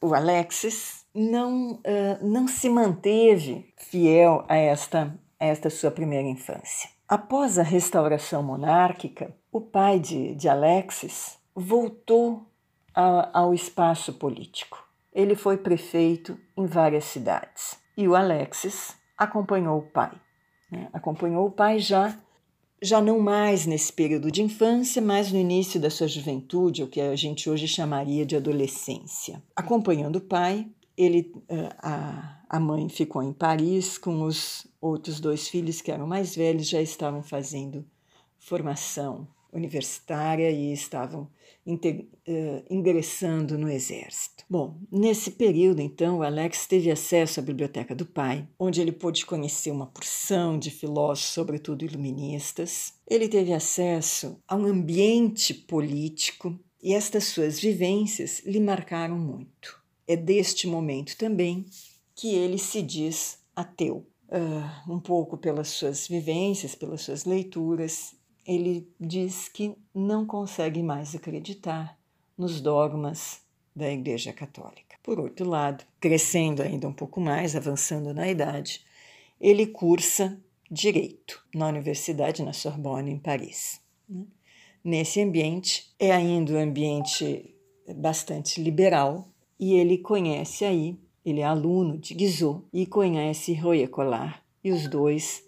o 0.00 0.14
Alexis 0.14 1.04
não, 1.14 1.74
uh, 1.74 1.80
não 2.22 2.48
se 2.48 2.68
manteve 2.68 3.72
fiel 3.76 4.44
a 4.48 4.56
esta, 4.56 5.14
a 5.38 5.46
esta 5.46 5.70
sua 5.70 5.90
primeira 5.90 6.28
infância. 6.28 6.90
Após 7.08 7.58
a 7.58 7.62
restauração 7.62 8.42
monárquica, 8.42 9.34
o 9.50 9.60
pai 9.60 9.98
de, 9.98 10.34
de 10.34 10.48
Alexis 10.48 11.38
voltou 11.54 12.46
a, 12.94 13.38
ao 13.38 13.52
espaço 13.52 14.14
político. 14.14 14.82
Ele 15.12 15.34
foi 15.34 15.58
prefeito 15.58 16.38
em 16.56 16.66
várias 16.66 17.04
cidades 17.04 17.78
e 17.96 18.08
o 18.08 18.16
Alexis 18.16 18.96
acompanhou 19.16 19.78
o 19.78 19.82
pai. 19.90 20.12
Né? 20.70 20.88
Acompanhou 20.92 21.46
o 21.46 21.50
pai 21.50 21.78
já 21.78 22.18
já 22.82 23.00
não 23.00 23.20
mais 23.20 23.64
nesse 23.64 23.92
período 23.92 24.30
de 24.30 24.42
infância, 24.42 25.00
mas 25.00 25.30
no 25.30 25.38
início 25.38 25.80
da 25.80 25.88
sua 25.88 26.08
juventude, 26.08 26.82
o 26.82 26.88
que 26.88 27.00
a 27.00 27.14
gente 27.14 27.48
hoje 27.48 27.68
chamaria 27.68 28.26
de 28.26 28.34
adolescência. 28.34 29.42
Acompanhando 29.54 30.16
o 30.16 30.20
pai, 30.20 30.66
ele, 30.96 31.32
eh, 31.48 31.68
a, 31.78 32.40
a 32.48 32.60
mãe 32.60 32.88
ficou 32.88 33.22
em 33.22 33.32
Paris 33.32 33.96
com 33.96 34.22
os 34.22 34.66
outros 34.80 35.20
dois 35.20 35.46
filhos 35.46 35.80
que 35.80 35.92
eram 35.92 36.06
mais 36.06 36.34
velhos, 36.34 36.68
já 36.68 36.82
estavam 36.82 37.22
fazendo 37.22 37.86
formação 38.38 39.28
universitária 39.52 40.50
e 40.50 40.72
estavam 40.72 41.28
uh, 41.66 42.64
ingressando 42.70 43.58
no 43.58 43.68
exército. 43.68 44.44
Bom, 44.48 44.78
nesse 44.90 45.32
período, 45.32 45.80
então, 45.80 46.18
o 46.18 46.22
Alex 46.22 46.66
teve 46.66 46.90
acesso 46.90 47.40
à 47.40 47.42
biblioteca 47.42 47.94
do 47.94 48.06
pai, 48.06 48.48
onde 48.58 48.80
ele 48.80 48.92
pôde 48.92 49.24
conhecer 49.26 49.70
uma 49.70 49.86
porção 49.86 50.58
de 50.58 50.70
filósofos, 50.70 51.32
sobretudo 51.32 51.84
iluministas. 51.84 52.94
Ele 53.06 53.28
teve 53.28 53.52
acesso 53.52 54.38
a 54.48 54.56
um 54.56 54.66
ambiente 54.66 55.54
político 55.54 56.58
e 56.82 56.94
estas 56.94 57.24
suas 57.24 57.60
vivências 57.60 58.42
lhe 58.44 58.60
marcaram 58.60 59.18
muito. 59.18 59.80
É 60.06 60.16
deste 60.16 60.66
momento 60.66 61.16
também 61.16 61.64
que 62.14 62.34
ele 62.34 62.58
se 62.58 62.82
diz 62.82 63.38
ateu. 63.54 64.06
Uh, 64.28 64.90
um 64.90 64.98
pouco 64.98 65.36
pelas 65.36 65.68
suas 65.68 66.08
vivências, 66.08 66.74
pelas 66.74 67.02
suas 67.02 67.26
leituras 67.26 68.14
ele 68.46 68.88
diz 68.98 69.48
que 69.48 69.74
não 69.94 70.26
consegue 70.26 70.82
mais 70.82 71.14
acreditar 71.14 71.98
nos 72.36 72.60
dogmas 72.60 73.40
da 73.74 73.90
Igreja 73.90 74.32
Católica. 74.32 74.96
Por 75.02 75.18
outro 75.18 75.48
lado, 75.48 75.84
crescendo 76.00 76.62
ainda 76.62 76.88
um 76.88 76.92
pouco 76.92 77.20
mais, 77.20 77.56
avançando 77.56 78.12
na 78.12 78.28
idade, 78.28 78.84
ele 79.40 79.66
cursa 79.66 80.38
direito 80.70 81.44
na 81.54 81.68
Universidade 81.68 82.42
na 82.42 82.52
Sorbonne, 82.52 83.10
em 83.10 83.18
Paris. 83.18 83.80
Né? 84.08 84.24
Nesse 84.84 85.20
ambiente, 85.20 85.92
é 85.98 86.12
ainda 86.12 86.54
um 86.54 86.58
ambiente 86.58 87.54
bastante 87.96 88.60
liberal 88.60 89.28
e 89.58 89.74
ele 89.74 89.98
conhece 89.98 90.64
aí, 90.64 90.96
ele 91.24 91.40
é 91.40 91.44
aluno 91.44 91.98
de 91.98 92.14
Guizot 92.14 92.64
e 92.72 92.86
conhece 92.86 93.54
Royer 93.54 93.88
Collard, 93.88 94.34
e 94.64 94.72
os 94.72 94.88
dois 94.88 95.44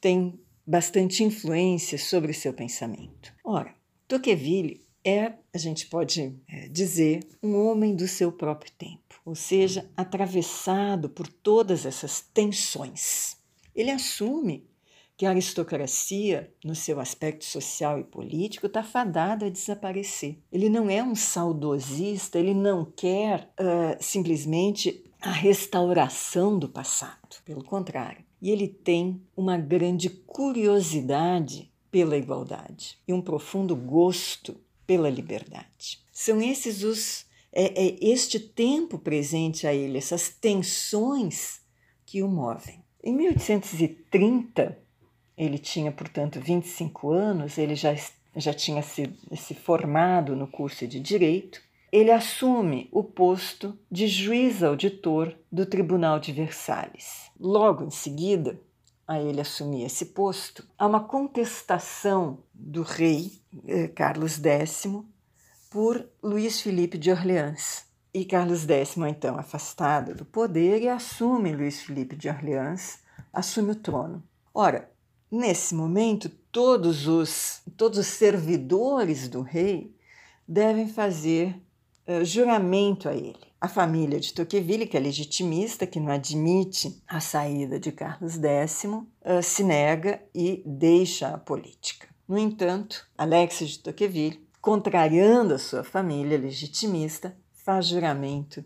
têm 0.00 0.38
bastante 0.66 1.22
influência 1.22 1.98
sobre 1.98 2.32
seu 2.32 2.52
pensamento. 2.52 3.32
Ora, 3.44 3.74
Tocqueville 4.06 4.80
é, 5.04 5.32
a 5.52 5.58
gente 5.58 5.86
pode 5.86 6.34
é, 6.48 6.68
dizer, 6.68 7.26
um 7.42 7.56
homem 7.66 7.94
do 7.94 8.06
seu 8.06 8.30
próprio 8.30 8.72
tempo, 8.72 9.20
ou 9.24 9.34
seja, 9.34 9.90
atravessado 9.96 11.08
por 11.08 11.26
todas 11.26 11.84
essas 11.84 12.20
tensões. 12.20 13.36
Ele 13.74 13.90
assume 13.90 14.64
que 15.16 15.26
a 15.26 15.30
aristocracia, 15.30 16.52
no 16.64 16.74
seu 16.74 16.98
aspecto 16.98 17.44
social 17.44 17.98
e 17.98 18.04
político, 18.04 18.66
está 18.66 18.82
fadada 18.82 19.46
a 19.46 19.50
desaparecer. 19.50 20.38
Ele 20.50 20.68
não 20.68 20.88
é 20.88 21.02
um 21.02 21.14
saudosista, 21.14 22.38
ele 22.38 22.54
não 22.54 22.84
quer 22.84 23.48
uh, 23.60 23.96
simplesmente 24.00 25.04
a 25.20 25.30
restauração 25.30 26.58
do 26.58 26.68
passado. 26.68 27.40
Pelo 27.44 27.62
contrário, 27.62 28.24
e 28.42 28.50
ele 28.50 28.66
tem 28.66 29.22
uma 29.36 29.56
grande 29.56 30.10
curiosidade 30.10 31.72
pela 31.92 32.16
igualdade 32.16 32.98
e 33.06 33.12
um 33.12 33.22
profundo 33.22 33.76
gosto 33.76 34.60
pela 34.84 35.08
liberdade. 35.08 36.00
São 36.10 36.42
esses 36.42 36.82
os 36.82 37.24
é, 37.52 37.86
é 37.86 37.98
este 38.00 38.40
tempo 38.40 38.98
presente 38.98 39.66
a 39.66 39.72
ele, 39.74 39.98
essas 39.98 40.30
tensões 40.30 41.60
que 42.04 42.22
o 42.22 42.28
movem. 42.28 42.82
Em 43.04 43.14
1830, 43.14 44.78
ele 45.36 45.58
tinha, 45.58 45.92
portanto, 45.92 46.40
25 46.40 47.10
anos, 47.10 47.58
ele 47.58 47.74
já, 47.74 47.94
já 48.34 48.54
tinha 48.54 48.82
se, 48.82 49.12
se 49.36 49.54
formado 49.54 50.34
no 50.34 50.46
curso 50.46 50.86
de 50.86 50.98
Direito 50.98 51.60
ele 51.92 52.10
assume 52.10 52.88
o 52.90 53.04
posto 53.04 53.78
de 53.90 54.08
juiz 54.08 54.62
auditor 54.62 55.36
do 55.52 55.66
Tribunal 55.66 56.18
de 56.18 56.32
Versalhes. 56.32 57.30
Logo 57.38 57.84
em 57.84 57.90
seguida, 57.90 58.58
a 59.06 59.20
ele 59.20 59.42
assumir 59.42 59.84
esse 59.84 60.06
posto, 60.06 60.66
há 60.78 60.86
uma 60.86 61.04
contestação 61.04 62.38
do 62.54 62.80
rei 62.80 63.32
eh, 63.66 63.88
Carlos 63.88 64.40
X 64.42 64.84
por 65.68 66.08
Luís 66.22 66.62
Felipe 66.62 66.96
de 66.96 67.10
Orleans. 67.10 67.84
E 68.14 68.24
Carlos 68.24 68.66
X, 68.66 68.96
então, 68.96 69.38
afastado 69.38 70.14
do 70.14 70.24
poder, 70.24 70.82
e 70.82 70.88
assume 70.88 71.54
Luís 71.54 71.82
Felipe 71.82 72.16
de 72.16 72.28
Orleans, 72.28 73.00
assume 73.30 73.72
o 73.72 73.74
trono. 73.74 74.22
Ora, 74.54 74.90
nesse 75.30 75.74
momento, 75.74 76.30
todos 76.50 77.06
os, 77.06 77.62
todos 77.76 77.98
os 77.98 78.06
servidores 78.06 79.28
do 79.28 79.42
rei 79.42 79.94
devem 80.46 80.88
fazer 80.88 81.58
uh, 82.20 82.24
juramento 82.24 83.08
a 83.08 83.14
ele. 83.14 83.38
A 83.60 83.68
família 83.68 84.18
de 84.18 84.32
Tocqueville, 84.32 84.86
que 84.86 84.96
é 84.96 85.00
legitimista, 85.00 85.86
que 85.86 86.00
não 86.00 86.12
admite 86.12 87.00
a 87.06 87.20
saída 87.20 87.78
de 87.78 87.92
Carlos 87.92 88.34
X, 88.36 88.84
uh, 88.84 89.42
se 89.42 89.62
nega 89.62 90.20
e 90.34 90.62
deixa 90.66 91.28
a 91.28 91.38
política. 91.38 92.08
No 92.26 92.38
entanto, 92.38 93.06
Alexis 93.16 93.70
de 93.70 93.78
Tocqueville, 93.80 94.46
contrariando 94.60 95.54
a 95.54 95.58
sua 95.58 95.84
família 95.84 96.38
legitimista, 96.38 97.36
faz 97.52 97.86
juramento 97.86 98.64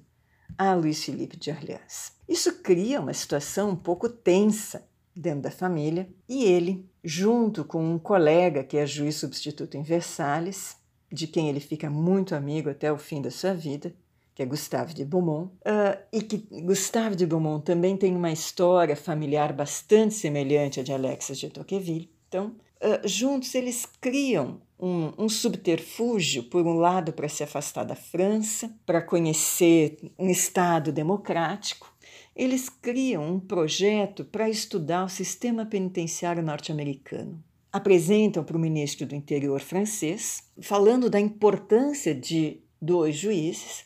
a 0.56 0.74
Luís 0.74 1.04
Felipe 1.04 1.36
de 1.36 1.50
Orleans. 1.50 2.12
Isso 2.28 2.60
cria 2.62 3.00
uma 3.00 3.12
situação 3.12 3.70
um 3.70 3.76
pouco 3.76 4.08
tensa 4.08 4.86
dentro 5.14 5.42
da 5.42 5.50
família 5.50 6.08
e 6.28 6.44
ele, 6.44 6.88
junto 7.02 7.64
com 7.64 7.82
um 7.82 7.98
colega 7.98 8.64
que 8.64 8.76
é 8.76 8.86
juiz 8.86 9.16
substituto 9.16 9.76
em 9.76 9.82
Versalhes, 9.82 10.76
de 11.10 11.26
quem 11.26 11.48
ele 11.48 11.60
fica 11.60 11.88
muito 11.88 12.34
amigo 12.34 12.70
até 12.70 12.92
o 12.92 12.98
fim 12.98 13.20
da 13.22 13.30
sua 13.30 13.54
vida, 13.54 13.94
que 14.34 14.42
é 14.42 14.46
Gustave 14.46 14.92
de 14.92 15.04
Beaumont, 15.04 15.50
uh, 15.62 15.98
e 16.12 16.20
que 16.20 16.46
Gustave 16.62 17.16
de 17.16 17.24
Beaumont 17.24 17.64
também 17.64 17.96
tem 17.96 18.14
uma 18.14 18.30
história 18.30 18.94
familiar 18.94 19.52
bastante 19.52 20.14
semelhante 20.14 20.80
à 20.80 20.82
de 20.82 20.92
Alexis 20.92 21.38
de 21.38 21.48
Tocqueville. 21.48 22.10
Então, 22.28 22.54
uh, 22.82 23.08
juntos 23.08 23.54
eles 23.54 23.86
criam 23.98 24.60
um, 24.78 25.12
um, 25.16 25.28
subterfúgio, 25.28 26.42
por 26.42 26.66
um 26.66 26.74
lado, 26.74 27.14
para 27.14 27.30
se 27.30 27.42
afastar 27.42 27.84
da 27.84 27.96
França, 27.96 28.70
para 28.84 29.00
conhecer 29.00 29.96
um 30.18 30.28
Estado 30.28 30.92
democrático. 30.92 31.90
Eles 32.34 32.68
criam 32.68 33.26
um 33.26 33.40
projeto 33.40 34.22
para 34.22 34.50
estudar 34.50 35.04
o 35.04 35.08
sistema 35.08 35.64
penitenciário 35.64 36.42
norte-americano 36.42 37.42
apresentam 37.76 38.42
para 38.42 38.56
o 38.56 38.60
ministro 38.60 39.06
do 39.06 39.14
Interior 39.14 39.60
francês, 39.60 40.50
falando 40.62 41.10
da 41.10 41.20
importância 41.20 42.14
de 42.14 42.62
dois 42.80 43.14
juízes 43.14 43.84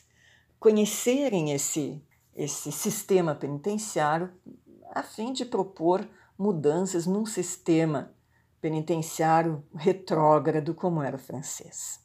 conhecerem 0.57 1.51
esse, 1.51 2.01
esse 2.33 2.71
sistema 2.71 3.35
penitenciário 3.35 4.31
a 4.93 5.03
fim 5.03 5.33
de 5.33 5.43
propor 5.43 6.07
mudanças 6.37 7.05
num 7.05 7.25
sistema 7.25 8.13
penitenciário 8.61 9.61
retrógrado 9.75 10.73
como 10.73 11.01
era 11.01 11.17
o 11.17 11.19
francês. 11.19 11.99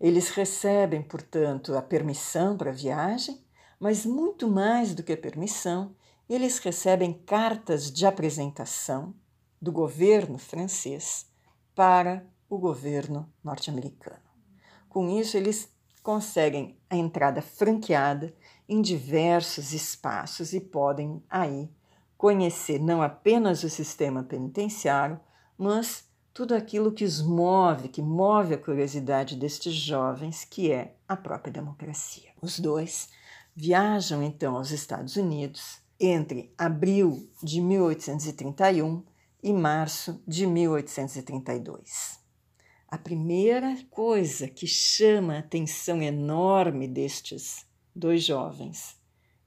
Eles 0.00 0.30
recebem, 0.30 1.00
portanto, 1.00 1.76
a 1.76 1.82
permissão 1.82 2.56
para 2.56 2.70
a 2.70 2.74
viagem, 2.74 3.40
mas 3.78 4.04
muito 4.04 4.48
mais 4.48 4.94
do 4.94 5.02
que 5.04 5.12
a 5.12 5.16
permissão, 5.16 5.94
eles 6.28 6.58
recebem 6.58 7.12
cartas 7.12 7.92
de 7.92 8.04
apresentação 8.04 9.14
do 9.64 9.72
governo 9.72 10.36
francês 10.36 11.26
para 11.74 12.22
o 12.50 12.58
governo 12.58 13.32
norte-americano. 13.42 14.20
Com 14.90 15.08
isso, 15.08 15.38
eles 15.38 15.72
conseguem 16.02 16.78
a 16.90 16.96
entrada 16.96 17.40
franqueada 17.40 18.34
em 18.68 18.82
diversos 18.82 19.72
espaços 19.72 20.52
e 20.52 20.60
podem 20.60 21.24
aí 21.30 21.70
conhecer 22.18 22.78
não 22.78 23.00
apenas 23.00 23.64
o 23.64 23.70
sistema 23.70 24.22
penitenciário, 24.22 25.18
mas 25.56 26.04
tudo 26.34 26.54
aquilo 26.54 26.92
que 26.92 27.04
os 27.04 27.22
move, 27.22 27.88
que 27.88 28.02
move 28.02 28.52
a 28.52 28.58
curiosidade 28.58 29.34
destes 29.34 29.72
jovens, 29.72 30.44
que 30.44 30.70
é 30.70 30.94
a 31.08 31.16
própria 31.16 31.52
democracia. 31.52 32.32
Os 32.42 32.60
dois 32.60 33.08
viajam 33.56 34.22
então 34.22 34.56
aos 34.56 34.70
Estados 34.70 35.16
Unidos 35.16 35.78
entre 35.98 36.52
abril 36.58 37.30
de 37.42 37.62
1831 37.62 39.13
e 39.44 39.52
março 39.52 40.22
de 40.26 40.46
1832. 40.46 42.18
A 42.88 42.96
primeira 42.96 43.76
coisa 43.90 44.48
que 44.48 44.66
chama 44.66 45.34
a 45.34 45.38
atenção 45.40 46.00
enorme 46.00 46.88
destes 46.88 47.66
dois 47.94 48.24
jovens 48.24 48.96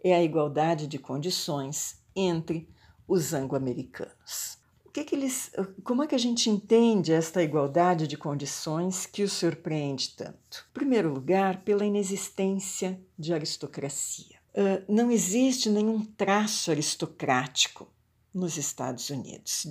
é 0.04 0.14
a 0.14 0.24
igualdade 0.24 0.86
de 0.86 1.00
condições 1.00 2.00
entre 2.16 2.70
os 3.08 3.34
anglo-americanos. 3.34 4.60
Que 4.94 5.04
que 5.04 5.16
eles, 5.16 5.52
como 5.84 6.04
é 6.04 6.08
que 6.08 6.14
a 6.14 6.20
gente 6.20 6.48
entende 6.48 7.12
esta 7.12 7.42
igualdade 7.42 8.06
de 8.06 8.18
condições 8.18 9.08
que 9.08 9.24
os 9.24 9.34
surpreende 9.34 10.16
tanto? 10.16 10.68
Em 10.70 10.74
primeiro 10.74 11.12
lugar, 11.12 11.64
pela 11.64 11.86
inexistência 11.86 13.02
de 13.18 13.34
aristocracia. 13.34 14.38
Uh, 14.54 14.94
não 14.94 15.10
existe 15.10 15.72
nenhum 15.72 16.06
traço 16.06 16.70
aristocrático 16.70 17.92
nos 18.32 18.58
Estados 18.58 19.10
Unidos 19.10 19.68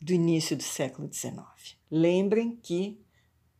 do 0.00 0.12
início 0.12 0.56
do 0.56 0.62
século 0.62 1.12
XIX. 1.12 1.76
Lembrem 1.90 2.56
que 2.56 3.00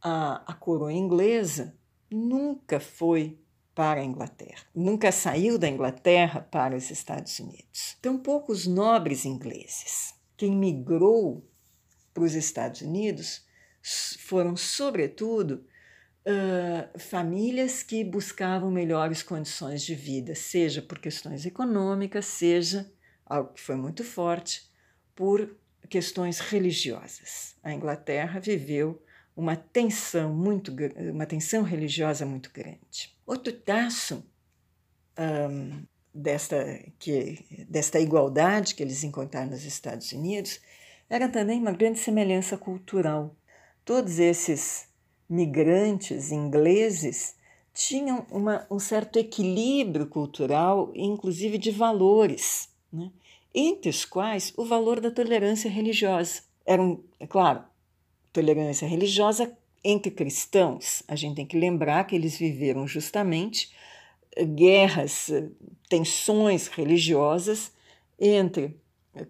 a, 0.00 0.42
a 0.46 0.54
coroa 0.54 0.92
inglesa 0.92 1.76
nunca 2.10 2.78
foi 2.78 3.38
para 3.74 4.00
a 4.00 4.04
Inglaterra, 4.04 4.66
nunca 4.74 5.12
saiu 5.12 5.56
da 5.56 5.68
Inglaterra 5.68 6.40
para 6.40 6.76
os 6.76 6.90
Estados 6.90 7.38
Unidos. 7.38 7.96
Tampouco 8.02 8.50
os 8.50 8.66
nobres 8.66 9.24
ingleses. 9.24 10.14
Quem 10.36 10.56
migrou 10.56 11.48
para 12.12 12.24
os 12.24 12.34
Estados 12.34 12.80
Unidos 12.80 13.46
foram, 14.18 14.56
sobretudo, 14.56 15.64
uh, 16.26 16.98
famílias 16.98 17.82
que 17.82 18.02
buscavam 18.02 18.70
melhores 18.70 19.22
condições 19.22 19.82
de 19.82 19.94
vida, 19.94 20.34
seja 20.34 20.82
por 20.82 20.98
questões 20.98 21.46
econômicas, 21.46 22.26
seja, 22.26 22.92
algo 23.24 23.52
que 23.52 23.60
foi 23.60 23.76
muito 23.76 24.02
forte, 24.02 24.68
por 25.14 25.56
questões 25.88 26.38
religiosas. 26.38 27.56
A 27.62 27.72
Inglaterra 27.72 28.40
viveu 28.40 29.02
uma 29.36 29.56
tensão 29.56 30.34
muito 30.34 30.74
uma 31.12 31.26
tensão 31.26 31.62
religiosa 31.62 32.26
muito 32.26 32.50
grande. 32.52 33.16
Outro 33.24 33.52
traço 33.52 34.24
um, 35.18 35.82
desta 36.12 36.56
que 36.98 37.66
desta 37.68 38.00
igualdade 38.00 38.74
que 38.74 38.82
eles 38.82 39.04
encontraram 39.04 39.50
nos 39.50 39.64
Estados 39.64 40.10
Unidos 40.12 40.60
era 41.08 41.28
também 41.28 41.60
uma 41.60 41.72
grande 41.72 41.98
semelhança 41.98 42.58
cultural. 42.58 43.34
Todos 43.84 44.18
esses 44.18 44.88
migrantes 45.28 46.32
ingleses 46.32 47.36
tinham 47.72 48.26
uma, 48.30 48.66
um 48.68 48.78
certo 48.78 49.18
equilíbrio 49.18 50.06
cultural, 50.08 50.90
inclusive 50.94 51.58
de 51.58 51.70
valores, 51.70 52.68
né? 52.92 53.10
Entre 53.54 53.90
os 53.90 54.04
quais 54.04 54.52
o 54.56 54.64
valor 54.64 55.00
da 55.00 55.10
tolerância 55.10 55.70
religiosa. 55.70 56.42
Era, 56.64 56.82
um, 56.82 57.02
é 57.18 57.26
claro, 57.26 57.64
tolerância 58.32 58.86
religiosa 58.86 59.56
entre 59.82 60.10
cristãos. 60.10 61.02
A 61.08 61.16
gente 61.16 61.36
tem 61.36 61.46
que 61.46 61.58
lembrar 61.58 62.04
que 62.06 62.14
eles 62.14 62.36
viveram 62.36 62.86
justamente 62.86 63.72
eh, 64.36 64.44
guerras, 64.44 65.30
eh, 65.30 65.48
tensões 65.88 66.68
religiosas 66.68 67.72
entre 68.18 68.80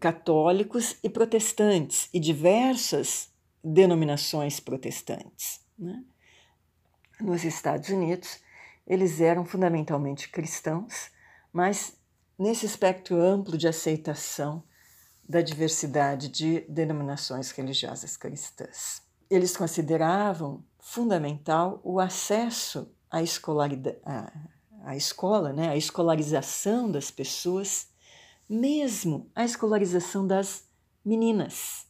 católicos 0.01 0.97
e 1.03 1.09
protestantes 1.09 2.09
e 2.13 2.21
diversas 2.21 3.31
denominações 3.63 4.61
protestantes. 4.61 5.61
Né? 5.79 6.03
Nos 7.21 7.45
Estados 7.45 7.89
Unidos, 7.89 8.41
eles 8.87 9.21
eram 9.21 9.45
fundamentalmente 9.45 10.29
cristãos, 10.29 11.11
mas 11.53 11.98
nesse 12.39 12.65
espectro 12.65 13.21
amplo 13.21 13.59
de 13.59 13.67
aceitação 13.67 14.63
da 15.29 15.43
diversidade 15.43 16.29
de 16.29 16.61
denominações 16.61 17.51
religiosas 17.51 18.17
cristãs. 18.17 19.03
Eles 19.29 19.57
consideravam 19.57 20.65
fundamental 20.79 21.81
o 21.85 22.01
acesso 22.01 22.91
à, 23.11 23.23
escolaridade, 23.23 23.99
à, 24.05 24.33
à 24.85 24.97
escola, 24.97 25.53
né, 25.53 25.69
a 25.69 25.77
escolarização 25.77 26.91
das 26.91 27.11
pessoas, 27.11 27.89
mesmo 28.49 29.31
a 29.35 29.45
escolarização 29.45 30.27
das 30.27 30.65
meninas, 31.05 31.87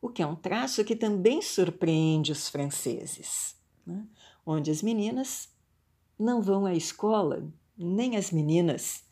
o 0.00 0.08
que 0.08 0.22
é 0.22 0.26
um 0.26 0.34
traço 0.34 0.84
que 0.84 0.96
também 0.96 1.42
surpreende 1.42 2.32
os 2.32 2.48
franceses, 2.48 3.54
né, 3.86 4.06
onde 4.46 4.70
as 4.70 4.80
meninas 4.80 5.50
não 6.18 6.40
vão 6.40 6.64
à 6.64 6.74
escola, 6.74 7.46
nem 7.76 8.16
as 8.16 8.30
meninas 8.30 9.04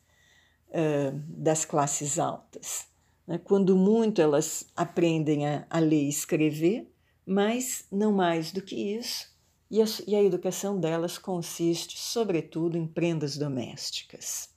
uh, 0.71 1.19
das 1.29 1.65
classes 1.65 2.19
altas. 2.19 2.89
Né? 3.27 3.39
Quando 3.39 3.77
muito, 3.77 4.21
elas 4.21 4.67
aprendem 4.75 5.47
a, 5.47 5.67
a, 5.71 5.79
ler 5.79 6.05
e 6.05 6.09
escrever, 6.09 6.93
mas 7.25 7.85
não 7.91 8.13
mais 8.13 8.51
do 8.53 8.63
que 8.63 8.75
isso, 8.75 9.31
e 9.71 9.81
a, 9.81 9.85
e 10.07 10.17
a 10.17 10.23
educação 10.23 10.81
delas 10.81 11.17
consiste, 11.17 11.97
sobretudo, 11.97 12.77
em 12.77 12.87
prendas 12.87 13.37
domésticas. 13.37 14.51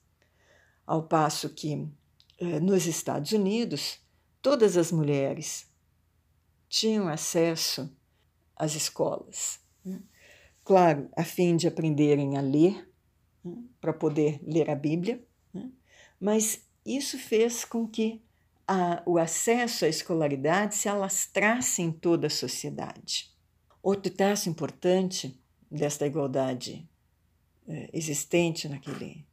Ao 0.87 1.03
passo 1.03 1.49
que, 1.49 1.87
eh, 2.39 2.59
nos 2.59 2.87
Estados 2.87 3.31
Unidos, 3.31 3.99
todas 4.41 4.75
as 4.75 4.91
mulheres 4.91 5.67
tinham 6.67 7.07
acesso 7.07 7.95
às 8.55 8.73
escolas. 8.73 9.59
Né? 9.85 10.01
Claro, 10.63 11.07
a 11.15 11.23
fim 11.23 11.55
de 11.55 11.67
aprenderem 11.67 12.35
a 12.35 12.41
ler, 12.41 12.89
né? 13.45 13.63
para 13.79 13.93
poder 13.93 14.39
ler 14.43 14.67
a 14.71 14.75
Bíblia? 14.75 15.23
Mas 16.23 16.63
isso 16.85 17.19
fez 17.19 17.65
com 17.65 17.85
que 17.85 18.21
a, 18.65 19.03
o 19.05 19.17
acesso 19.17 19.83
à 19.83 19.89
escolaridade 19.89 20.73
se 20.73 20.87
alastrasse 20.87 21.81
em 21.81 21.91
toda 21.91 22.27
a 22.27 22.29
sociedade. 22.29 23.29
Outro 23.81 24.09
traço 24.09 24.47
importante 24.47 25.37
desta 25.69 26.07
igualdade 26.07 26.89
eh, 27.67 27.89
existente 27.91 28.69
naquele, 28.69 29.27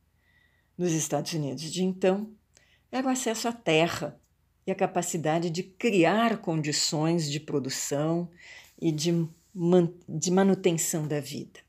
nos 0.77 0.91
Estados 0.91 1.33
Unidos 1.33 1.63
de 1.63 1.85
então 1.85 2.29
era 2.91 3.07
o 3.07 3.11
acesso 3.11 3.47
à 3.47 3.53
terra 3.53 4.21
e 4.67 4.73
a 4.73 4.75
capacidade 4.75 5.49
de 5.49 5.63
criar 5.63 6.39
condições 6.39 7.31
de 7.31 7.39
produção 7.39 8.29
e 8.83 8.91
de, 8.91 9.13
man, 9.55 9.95
de 10.09 10.33
manutenção 10.33 11.07
da 11.07 11.21
vida. 11.21 11.61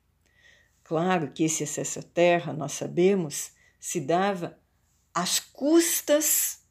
Claro 0.83 1.31
que 1.31 1.43
esse 1.43 1.63
acesso 1.63 1.99
à 1.99 2.01
terra, 2.01 2.53
nós 2.53 2.71
sabemos, 2.71 3.51
se 3.79 4.01
dava 4.01 4.59
às 5.13 5.39
custas 5.39 6.61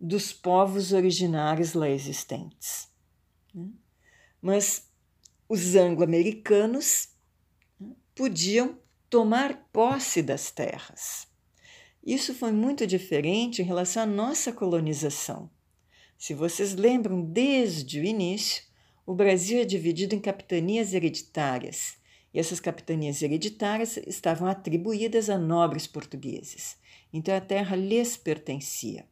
dos 0.00 0.32
povos 0.32 0.92
originários 0.92 1.74
lá 1.74 1.88
existentes. 1.88 2.88
Né? 3.54 3.68
Mas 4.40 4.88
os 5.48 5.74
anglo-americanos 5.74 7.08
né, 7.78 7.94
podiam 8.14 8.78
tomar 9.10 9.68
posse 9.72 10.22
das 10.22 10.50
terras. 10.50 11.26
Isso 12.02 12.32
foi 12.34 12.52
muito 12.52 12.86
diferente 12.86 13.60
em 13.60 13.64
relação 13.64 14.04
à 14.04 14.06
nossa 14.06 14.52
colonização. 14.52 15.50
Se 16.16 16.32
vocês 16.32 16.74
lembram, 16.74 17.22
desde 17.22 18.00
o 18.00 18.04
início, 18.04 18.62
o 19.04 19.14
Brasil 19.14 19.60
é 19.60 19.64
dividido 19.64 20.14
em 20.14 20.20
capitanias 20.20 20.94
hereditárias, 20.94 21.98
e 22.32 22.38
essas 22.38 22.60
capitanias 22.60 23.20
hereditárias 23.22 23.96
estavam 24.06 24.46
atribuídas 24.46 25.28
a 25.28 25.36
nobres 25.36 25.86
portugueses. 25.86 26.76
Então 27.12 27.34
a 27.34 27.40
terra 27.40 27.76
lhes 27.76 28.16
pertencia. 28.16 29.06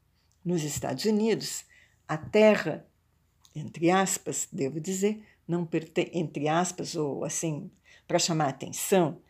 Nos 0.45 0.63
Estados 0.63 1.05
Unidos, 1.05 1.65
a 2.07 2.17
terra, 2.17 2.87
entre 3.55 3.91
aspas, 3.91 4.49
devo 4.51 4.81
dizer, 4.81 5.23
não 5.47 5.65
pertence, 5.65 6.11
entre 6.15 6.49
aspas, 6.49 6.95
ou 6.95 7.25
assim, 7.25 7.71
para 8.07 8.19
chamar 8.19 8.47
a 8.47 8.51
atenção, 8.51 9.21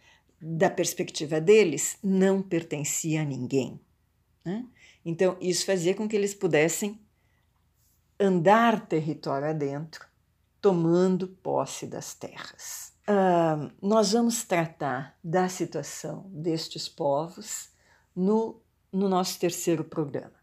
da 0.41 0.71
perspectiva 0.71 1.41
deles, 1.41 1.99
não 2.03 2.41
pertencia 2.41 3.23
a 3.23 3.25
ninguém. 3.25 3.81
Né? 4.45 4.65
Então, 5.05 5.37
isso 5.41 5.67
fazia 5.67 5.95
com 5.95 6.09
que 6.09 6.15
eles 6.15 6.35
pudessem 6.35 7.01
andar 8.21 8.87
território 8.87 9.49
adentro, 9.49 10.07
tomando 10.61 11.29
posse 11.29 11.87
das 11.87 12.15
terras. 12.15 12.93
Uh, 13.09 13.73
nós 13.81 14.13
vamos 14.13 14.45
tratar 14.45 15.19
da 15.23 15.49
situação 15.49 16.29
destes 16.31 16.89
povos 16.89 17.71
no, 18.19 18.61
no 18.93 19.09
nosso 19.09 19.39
terceiro 19.39 19.85
programa 19.85 20.39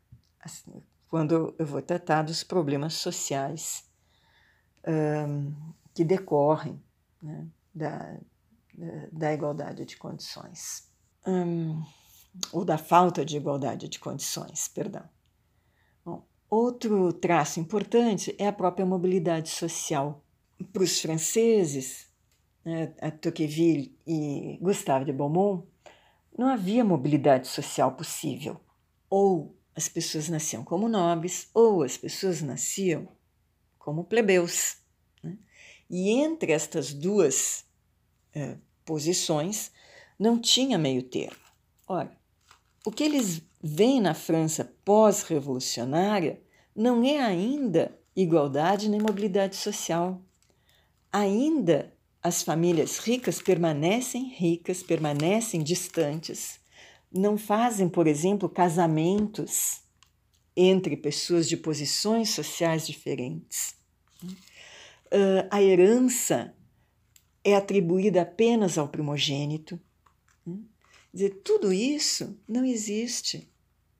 assim, 0.45 0.83
quando 1.09 1.55
eu 1.57 1.65
vou 1.65 1.81
tratar 1.81 2.21
dos 2.21 2.43
problemas 2.43 2.93
sociais 2.93 3.83
um, 4.87 5.51
que 5.93 6.03
decorrem 6.03 6.79
né, 7.21 7.47
da, 7.73 8.17
da 9.11 9.33
igualdade 9.33 9.85
de 9.85 9.97
condições, 9.97 10.87
um, 11.25 11.83
ou 12.51 12.63
da 12.63 12.77
falta 12.77 13.25
de 13.25 13.37
igualdade 13.37 13.89
de 13.89 13.97
condições, 13.99 14.67
perdão. 14.67 15.03
Bom, 16.03 16.23
outro 16.47 17.11
traço 17.13 17.59
importante 17.59 18.35
é 18.37 18.47
a 18.47 18.53
própria 18.53 18.85
mobilidade 18.85 19.49
social. 19.49 20.23
Para 20.71 20.83
os 20.83 21.01
franceses, 21.01 22.07
né, 22.63 22.87
Tocqueville 23.21 23.97
e 24.05 24.59
Gustave 24.61 25.05
de 25.05 25.13
Beaumont, 25.13 25.65
não 26.37 26.47
havia 26.47 26.83
mobilidade 26.83 27.47
social 27.47 27.91
possível. 27.93 28.59
Ou 29.09 29.57
as 29.75 29.87
pessoas 29.89 30.29
nasciam 30.29 30.63
como 30.63 30.87
nobres 30.87 31.49
ou 31.53 31.83
as 31.83 31.97
pessoas 31.97 32.41
nasciam 32.41 33.07
como 33.77 34.03
plebeus. 34.03 34.77
Né? 35.21 35.37
E 35.89 36.11
entre 36.11 36.51
estas 36.51 36.93
duas 36.93 37.65
é, 38.33 38.57
posições 38.83 39.71
não 40.17 40.39
tinha 40.39 40.77
meio 40.77 41.03
termo. 41.03 41.45
Ora, 41.87 42.15
o 42.85 42.91
que 42.91 43.03
eles 43.03 43.41
veem 43.61 44.01
na 44.01 44.13
França 44.13 44.73
pós-revolucionária 44.83 46.41
não 46.75 47.03
é 47.03 47.19
ainda 47.19 47.97
igualdade 48.15 48.89
nem 48.89 48.99
mobilidade 48.99 49.55
social. 49.55 50.21
Ainda 51.11 51.94
as 52.25 52.41
famílias 52.41 52.97
ricas 52.97 53.39
permanecem 53.39 54.33
ricas, 54.33 54.81
permanecem 54.81 55.61
distantes, 55.61 56.59
não 57.11 57.37
fazem, 57.37 57.87
por 57.87 58.07
exemplo, 58.07 58.49
casamentos 58.49 59.81
entre 60.57 60.97
pessoas 60.97 61.47
de 61.47 61.55
posições 61.55 62.31
sociais 62.31 62.87
diferentes. 62.87 63.75
Uh, 64.23 65.45
a 65.51 65.61
herança 65.61 66.55
é 67.43 67.55
atribuída 67.55 68.23
apenas 68.23 68.79
ao 68.79 68.87
primogênito. 68.87 69.79
Dizer, 71.13 71.41
tudo 71.43 71.71
isso 71.71 72.35
não 72.47 72.65
existe 72.65 73.47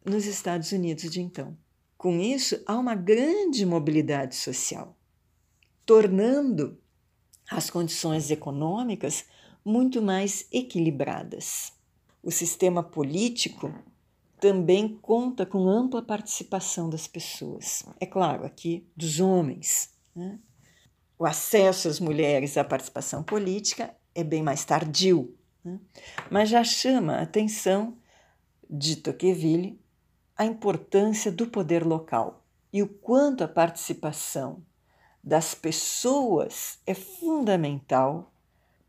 nos 0.03 0.25
Estados 0.25 0.71
Unidos 0.71 1.11
de 1.11 1.21
então. 1.21 1.55
Com 1.95 2.19
isso, 2.19 2.59
há 2.65 2.75
uma 2.75 2.95
grande 2.95 3.67
mobilidade 3.67 4.35
social, 4.35 4.97
tornando 5.85 6.83
as 7.49 7.69
condições 7.69 8.31
econômicas 8.31 9.25
muito 9.63 10.01
mais 10.01 10.47
equilibradas. 10.51 11.73
O 12.21 12.31
sistema 12.31 12.83
político 12.83 13.73
também 14.39 14.97
conta 15.01 15.45
com 15.45 15.67
ampla 15.67 16.01
participação 16.01 16.89
das 16.89 17.07
pessoas. 17.07 17.83
É 17.99 18.05
claro, 18.05 18.45
aqui 18.45 18.87
dos 18.95 19.19
homens. 19.19 19.91
Né? 20.15 20.39
O 21.17 21.25
acesso 21.25 21.87
às 21.87 21.99
mulheres 21.99 22.57
à 22.57 22.63
participação 22.63 23.23
política 23.23 23.95
é 24.13 24.23
bem 24.23 24.43
mais 24.43 24.63
tardio, 24.65 25.35
né? 25.63 25.79
mas 26.29 26.49
já 26.49 26.63
chama 26.63 27.13
a 27.13 27.21
atenção 27.21 27.97
de 28.69 28.97
Tocqueville 28.97 29.79
a 30.37 30.45
importância 30.45 31.31
do 31.31 31.47
poder 31.47 31.85
local 31.85 32.43
e 32.71 32.83
o 32.83 32.87
quanto 32.87 33.43
a 33.43 33.47
participação 33.47 34.61
das 35.25 35.55
pessoas 35.55 36.77
é 36.85 36.93
fundamental 36.93 38.31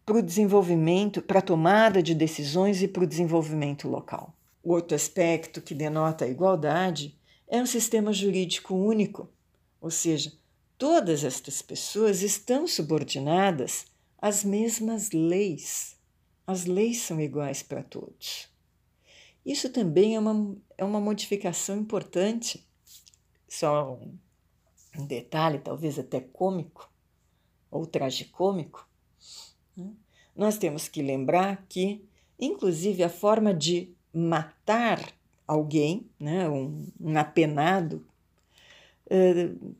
para 0.04 0.18
o 0.18 0.22
desenvolvimento, 0.22 1.22
para 1.22 1.38
a 1.38 1.42
tomada 1.42 2.02
de 2.02 2.14
decisões 2.14 2.82
e 2.82 2.86
para 2.86 3.04
o 3.04 3.06
desenvolvimento 3.06 3.88
local. 3.88 4.34
Outro 4.62 4.94
aspecto 4.94 5.62
que 5.62 5.74
denota 5.74 6.26
a 6.26 6.28
igualdade 6.28 7.18
é 7.48 7.58
um 7.58 7.64
sistema 7.64 8.12
jurídico 8.12 8.74
único, 8.74 9.30
ou 9.80 9.90
seja, 9.90 10.30
todas 10.76 11.24
estas 11.24 11.62
pessoas 11.62 12.20
estão 12.20 12.66
subordinadas 12.66 13.86
às 14.20 14.44
mesmas 14.44 15.12
leis. 15.12 15.96
As 16.46 16.66
leis 16.66 16.98
são 16.98 17.18
iguais 17.18 17.62
para 17.62 17.82
todos. 17.82 18.48
Isso 19.44 19.70
também 19.70 20.16
é 20.16 20.18
uma, 20.18 20.56
é 20.76 20.84
uma 20.84 21.00
modificação 21.00 21.78
importante, 21.78 22.68
só 23.48 23.94
um, 23.94 24.18
um 24.98 25.06
detalhe, 25.06 25.58
talvez 25.58 25.98
até 25.98 26.20
cômico 26.20 26.90
ou 27.70 27.86
tragicômico. 27.86 28.88
Né? 29.76 29.90
Nós 30.34 30.58
temos 30.58 30.88
que 30.88 31.02
lembrar 31.02 31.64
que, 31.68 32.04
inclusive, 32.38 33.02
a 33.02 33.08
forma 33.08 33.52
de 33.54 33.94
matar 34.12 35.00
alguém, 35.46 36.08
né, 36.18 36.48
um, 36.48 36.86
um 37.00 37.16
apenado, 37.18 38.06
uh, 39.06 39.74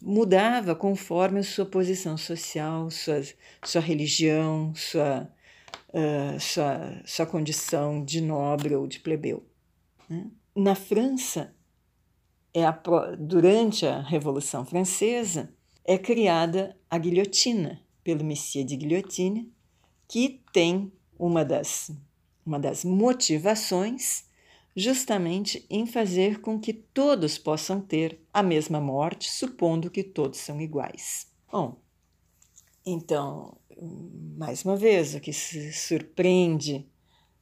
mudava 0.00 0.74
conforme 0.74 1.40
a 1.40 1.44
sua 1.44 1.64
posição 1.64 2.16
social, 2.16 2.90
sua, 2.90 3.22
sua 3.62 3.80
religião, 3.80 4.74
sua 4.74 5.30
uh, 5.94 6.40
sua, 6.40 7.02
sua 7.04 7.26
condição 7.26 8.04
de 8.04 8.20
nobre 8.20 8.74
ou 8.74 8.86
de 8.86 8.98
plebeu. 8.98 9.46
Né? 10.08 10.26
Na 10.54 10.74
França, 10.74 11.53
é 12.54 12.64
a, 12.64 12.70
durante 13.18 13.84
a 13.84 14.00
Revolução 14.00 14.64
Francesa, 14.64 15.52
é 15.84 15.98
criada 15.98 16.78
a 16.88 16.96
guilhotina 16.96 17.82
pelo 18.04 18.24
Messias 18.24 18.64
de 18.64 18.76
Guilhotine, 18.76 19.52
que 20.08 20.40
tem 20.52 20.92
uma 21.18 21.44
das, 21.44 21.90
uma 22.46 22.58
das 22.58 22.84
motivações 22.84 24.24
justamente 24.76 25.66
em 25.68 25.86
fazer 25.86 26.40
com 26.40 26.58
que 26.58 26.72
todos 26.72 27.36
possam 27.36 27.80
ter 27.80 28.20
a 28.32 28.42
mesma 28.42 28.80
morte, 28.80 29.30
supondo 29.30 29.90
que 29.90 30.02
todos 30.02 30.38
são 30.38 30.60
iguais. 30.60 31.28
Bom, 31.50 31.76
então 32.86 33.56
mais 34.36 34.64
uma 34.64 34.76
vez, 34.76 35.14
o 35.14 35.20
que 35.20 35.32
se 35.32 35.72
surpreende 35.72 36.86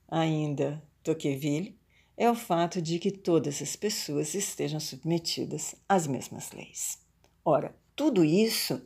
ainda 0.08 0.82
Tocqueville 1.02 1.78
é 2.16 2.30
o 2.30 2.34
fato 2.34 2.80
de 2.80 2.98
que 2.98 3.10
todas 3.10 3.60
as 3.62 3.76
pessoas 3.76 4.34
estejam 4.34 4.78
submetidas 4.78 5.74
às 5.88 6.06
mesmas 6.06 6.52
leis. 6.52 6.98
Ora, 7.44 7.74
tudo 7.96 8.24
isso 8.24 8.80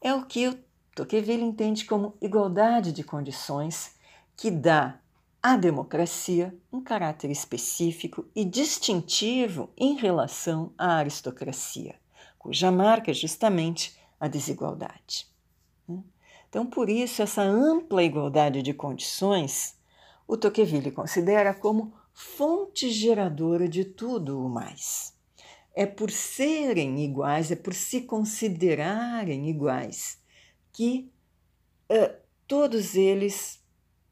é 0.00 0.12
o 0.12 0.26
que 0.26 0.48
o 0.48 0.58
Tocqueville 0.94 1.42
entende 1.42 1.84
como 1.84 2.14
igualdade 2.20 2.92
de 2.92 3.02
condições 3.02 3.94
que 4.36 4.50
dá 4.50 5.00
à 5.42 5.56
democracia 5.56 6.56
um 6.72 6.80
caráter 6.80 7.30
específico 7.30 8.26
e 8.34 8.44
distintivo 8.44 9.70
em 9.76 9.96
relação 9.96 10.72
à 10.78 10.96
aristocracia, 10.96 11.96
cuja 12.38 12.70
marca 12.70 13.10
é 13.10 13.14
justamente 13.14 13.96
a 14.18 14.26
desigualdade. 14.26 15.26
Então, 16.48 16.64
por 16.64 16.88
isso, 16.88 17.20
essa 17.20 17.42
ampla 17.42 18.04
igualdade 18.04 18.62
de 18.62 18.72
condições, 18.72 19.76
o 20.26 20.36
Tocqueville 20.36 20.92
considera 20.92 21.52
como 21.52 21.92
fonte 22.14 22.90
geradora 22.90 23.68
de 23.68 23.84
tudo 23.84 24.40
o 24.40 24.48
mais. 24.48 25.12
É 25.74 25.84
por 25.84 26.10
serem 26.10 27.04
iguais, 27.04 27.50
é 27.50 27.56
por 27.56 27.74
se 27.74 28.02
considerarem 28.02 29.50
iguais, 29.50 30.22
que 30.72 31.10
uh, 31.90 32.16
todos 32.46 32.94
eles 32.94 33.60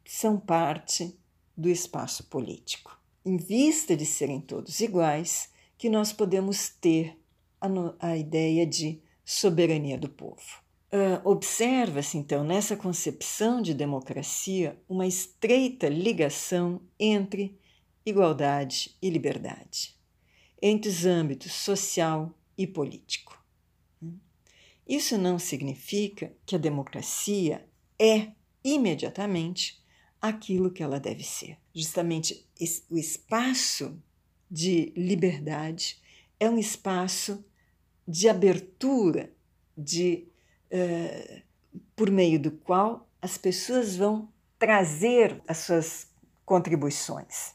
são 0.05 0.39
parte 0.39 1.17
do 1.57 1.69
espaço 1.69 2.25
político. 2.25 3.01
Em 3.25 3.37
vista 3.37 3.97
de 3.97 4.05
serem 4.05 4.41
todos 4.41 4.81
iguais, 4.81 5.51
que 5.79 5.89
nós 5.89 6.13
podemos 6.13 6.69
ter 6.69 7.17
a, 7.61 7.69
a 8.01 8.17
ideia 8.17 8.67
de 8.67 9.01
soberania 9.25 9.97
do 9.97 10.09
povo. 10.09 10.63
Uh, 10.93 11.27
Observa-se, 11.27 12.19
então, 12.19 12.45
nessa 12.45 12.77
concepção 12.77 13.63
de 13.63 13.73
democracia, 13.73 14.79
uma 14.89 15.07
estreita 15.07 15.89
ligação 15.89 16.83
entre 16.99 17.59
igualdade 18.05 18.97
e 19.01 19.09
liberdade, 19.11 19.95
entre 20.61 20.91
os 20.91 21.05
âmbitos 21.05 21.53
social 21.53 22.35
e 22.57 22.67
político. 22.67 23.43
Isso 24.87 25.17
não 25.17 25.39
significa 25.39 26.33
que 26.45 26.55
a 26.57 26.59
democracia 26.59 27.67
é 27.99 28.33
imediatamente 28.65 29.83
aquilo 30.21 30.71
que 30.71 30.83
ela 30.83 31.01
deve 31.01 31.25
ser. 31.25 31.57
Justamente 31.75 32.47
o 32.91 32.97
espaço 32.97 34.01
de 34.51 34.93
liberdade 34.97 36.01
é 36.39 36.49
um 36.51 36.59
espaço 36.59 37.45
de 38.07 38.29
abertura, 38.29 39.33
de 39.77 40.29
uh, 40.71 41.43
por 41.97 42.11
meio 42.11 42.39
do 42.39 42.51
qual 42.51 43.09
as 43.21 43.39
pessoas 43.39 43.97
vão 43.97 44.29
trazer 44.59 45.41
as 45.49 45.59
suas 45.59 46.09
contribuições. 46.45 47.55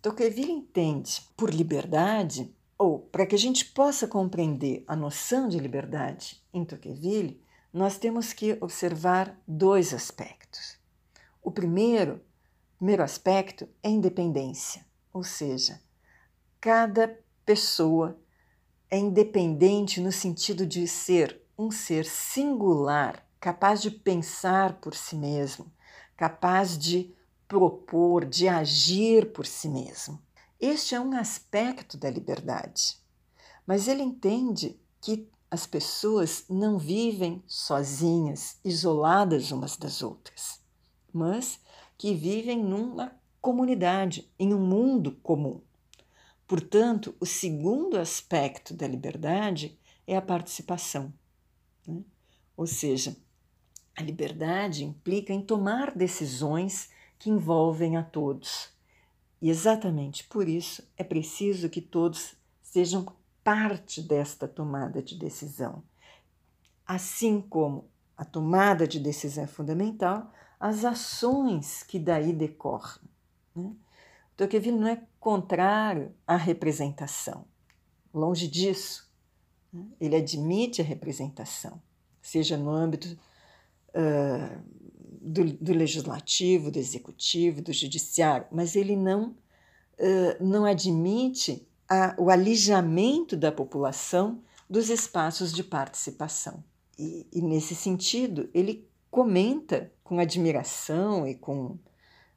Tocqueville 0.00 0.52
entende 0.52 1.22
por 1.36 1.50
liberdade, 1.52 2.54
ou 2.78 3.00
para 3.00 3.26
que 3.26 3.34
a 3.34 3.38
gente 3.38 3.64
possa 3.64 4.06
compreender 4.06 4.84
a 4.86 4.94
noção 4.94 5.48
de 5.48 5.58
liberdade 5.58 6.40
em 6.52 6.64
Tocqueville, 6.64 7.42
nós 7.72 7.98
temos 7.98 8.32
que 8.32 8.56
observar 8.60 9.36
dois 9.46 9.92
aspectos. 9.92 10.78
O 11.42 11.50
primeiro, 11.50 12.20
primeiro 12.76 13.02
aspecto 13.02 13.68
é 13.82 13.90
independência, 13.90 14.86
ou 15.12 15.24
seja, 15.24 15.80
cada 16.60 17.18
pessoa 17.44 18.16
é 18.88 18.98
independente 18.98 20.00
no 20.00 20.12
sentido 20.12 20.64
de 20.64 20.86
ser 20.86 21.42
um 21.58 21.72
ser 21.72 22.04
singular, 22.04 23.26
capaz 23.40 23.82
de 23.82 23.90
pensar 23.90 24.74
por 24.74 24.94
si 24.94 25.16
mesmo, 25.16 25.72
capaz 26.16 26.78
de 26.78 27.14
propor, 27.48 28.26
de 28.26 28.46
agir 28.46 29.32
por 29.32 29.46
si 29.46 29.68
mesmo. 29.68 30.22
Este 30.60 30.94
é 30.94 31.00
um 31.00 31.16
aspecto 31.16 31.96
da 31.96 32.10
liberdade. 32.10 32.98
Mas 33.66 33.88
ele 33.88 34.02
entende 34.02 34.78
que 35.00 35.28
as 35.50 35.66
pessoas 35.66 36.44
não 36.48 36.78
vivem 36.78 37.42
sozinhas, 37.46 38.58
isoladas 38.62 39.50
umas 39.50 39.76
das 39.76 40.02
outras, 40.02 40.60
mas 41.12 41.58
que 41.96 42.14
vivem 42.14 42.62
numa 42.62 43.18
comunidade, 43.40 44.30
em 44.38 44.52
um 44.52 44.60
mundo 44.60 45.12
comum. 45.22 45.60
Portanto, 46.46 47.14
o 47.18 47.26
segundo 47.26 47.98
aspecto 47.98 48.74
da 48.74 48.86
liberdade 48.86 49.78
é 50.06 50.16
a 50.16 50.22
participação. 50.22 51.12
Né? 51.86 52.02
Ou 52.56 52.66
seja, 52.66 53.16
a 53.96 54.02
liberdade 54.02 54.84
implica 54.84 55.32
em 55.32 55.42
tomar 55.42 55.94
decisões 55.96 56.90
que 57.18 57.30
envolvem 57.30 57.96
a 57.96 58.02
todos. 58.02 58.70
E 59.40 59.50
exatamente 59.50 60.24
por 60.24 60.48
isso 60.48 60.82
é 60.96 61.04
preciso 61.04 61.68
que 61.68 61.80
todos 61.80 62.34
sejam 62.62 63.06
parte 63.42 64.02
desta 64.02 64.46
tomada 64.46 65.02
de 65.02 65.16
decisão. 65.16 65.82
Assim 66.86 67.40
como 67.40 67.88
a 68.16 68.24
tomada 68.24 68.86
de 68.86 68.98
decisão 68.98 69.44
é 69.44 69.46
fundamental, 69.46 70.32
as 70.58 70.84
ações 70.84 71.82
que 71.82 71.98
daí 71.98 72.32
decorrem. 72.32 73.08
Né? 73.54 73.72
Tocqueville 74.36 74.78
não 74.78 74.88
é 74.88 75.02
contrário 75.20 76.12
à 76.26 76.36
representação, 76.36 77.44
longe 78.12 78.48
disso. 78.48 79.08
Né? 79.72 79.86
Ele 80.00 80.16
admite 80.16 80.80
a 80.80 80.84
representação, 80.84 81.80
seja 82.20 82.56
no 82.56 82.70
âmbito 82.70 83.18
uh, 83.90 84.62
do, 85.28 85.44
do, 85.44 85.72
legislativo, 85.72 86.70
do 86.70 86.78
executivo, 86.78 87.60
do 87.60 87.72
judiciário, 87.72 88.46
mas 88.50 88.74
ele 88.74 88.96
não, 88.96 89.30
uh, 89.98 90.44
não 90.44 90.64
admite 90.64 91.66
a, 91.88 92.14
o 92.18 92.30
alijamento 92.30 93.36
da 93.36 93.52
população 93.52 94.42
dos 94.68 94.88
espaços 94.88 95.52
de 95.52 95.62
participação. 95.62 96.64
E, 96.98 97.26
e, 97.32 97.42
nesse 97.42 97.74
sentido, 97.74 98.48
ele 98.54 98.88
comenta 99.10 99.92
com 100.02 100.18
admiração 100.18 101.26
e 101.26 101.34
com, 101.34 101.78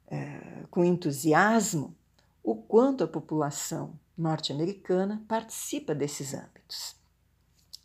é, 0.06 0.64
com 0.70 0.84
entusiasmo 0.84 1.94
o 2.42 2.54
quanto 2.54 3.04
a 3.04 3.08
população 3.08 3.98
norte-americana 4.16 5.24
participa 5.26 5.94
desses 5.94 6.32
âmbitos. 6.32 6.96